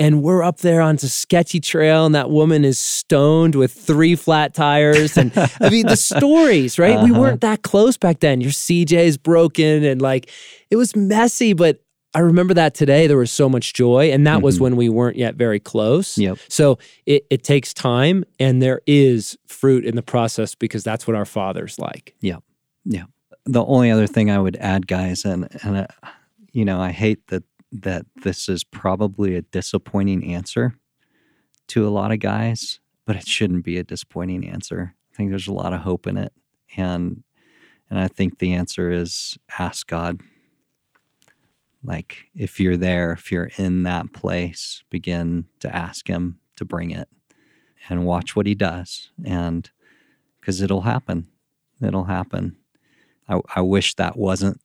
[0.00, 4.16] and we're up there on a sketchy trail and that woman is stoned with three
[4.16, 5.16] flat tires.
[5.16, 5.30] And
[5.60, 7.00] i mean the stories right?
[7.04, 7.20] We Uh-huh.
[7.20, 8.40] weren't that close back then.
[8.40, 10.28] Your cj's broken and like
[10.70, 11.78] it was messy but
[12.14, 14.60] i remember that today there was so much joy and that was Mhm.
[14.62, 16.18] when we weren't yet very close.
[16.18, 16.38] Yep.
[16.48, 21.14] So it, it takes time and there is fruit in the process because that's what
[21.14, 22.14] our father's like.
[22.20, 22.38] Yeah
[22.84, 23.04] yeah
[23.44, 25.86] the only other thing i would add guys and and uh,
[26.52, 27.42] you know i hate that
[27.72, 30.74] that this is probably a disappointing answer
[31.68, 34.94] to a lot of guys but it shouldn't be a disappointing answer.
[35.12, 36.32] I think there's a lot of hope in it
[36.76, 37.24] and
[37.90, 40.20] and i think the answer is ask god.
[41.82, 46.92] Like if you're there if you're in that place begin to ask him to bring
[46.92, 47.08] it
[47.88, 49.68] and watch what he does and
[50.40, 51.26] because it'll happen.
[51.82, 52.56] It'll happen.
[53.28, 54.60] I, I wish that wasn't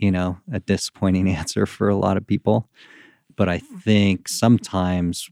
[0.00, 2.68] you know a disappointing answer for a lot of people.
[3.36, 5.30] But i think sometimes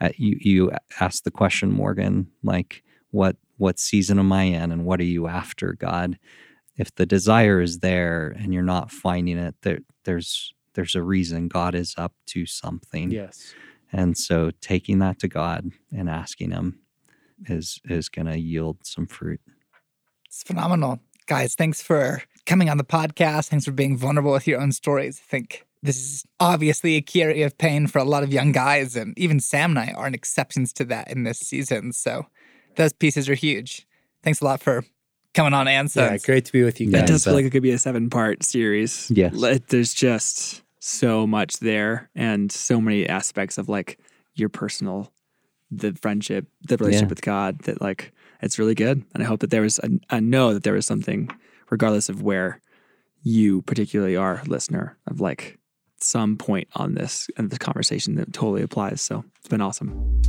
[0.00, 4.84] uh, you you ask the question morgan like what what season am i in and
[4.84, 6.18] what are you after god?
[6.76, 11.48] If the desire is there and you're not finding it there there's there's a reason
[11.48, 13.10] god is up to something.
[13.10, 13.54] Yes.
[13.92, 16.80] And so taking that to god and asking him
[17.46, 19.40] is is going to yield some fruit.
[20.26, 20.98] It's phenomenal.
[21.26, 23.48] Guys, thanks for coming on the podcast.
[23.48, 25.20] Thanks for being vulnerable with your own stories.
[25.24, 28.52] I think this is obviously a key area of pain for a lot of young
[28.52, 31.92] guys, and even Sam and I aren't exceptions to that in this season.
[31.92, 32.26] So
[32.76, 33.86] those pieces are huge.
[34.22, 34.84] Thanks a lot for
[35.34, 35.88] coming on, Anne.
[35.94, 37.02] yeah great to be with you guys.
[37.02, 39.10] It does feel uh, like it could be a seven part series.
[39.10, 39.34] Yes.
[39.34, 43.98] Like, There's just so much there and so many aspects of like
[44.34, 45.12] your personal,
[45.70, 47.10] the friendship, the relationship Yeah.
[47.10, 48.12] with God that like
[48.42, 49.04] it's really good.
[49.14, 51.30] And I hope that there was, a, I know that there was something,
[51.72, 52.60] regardless of where
[53.22, 55.58] you particularly are, listener, of like
[55.96, 59.00] some point on this and this conversation that totally applies.
[59.00, 60.20] So it's been awesome.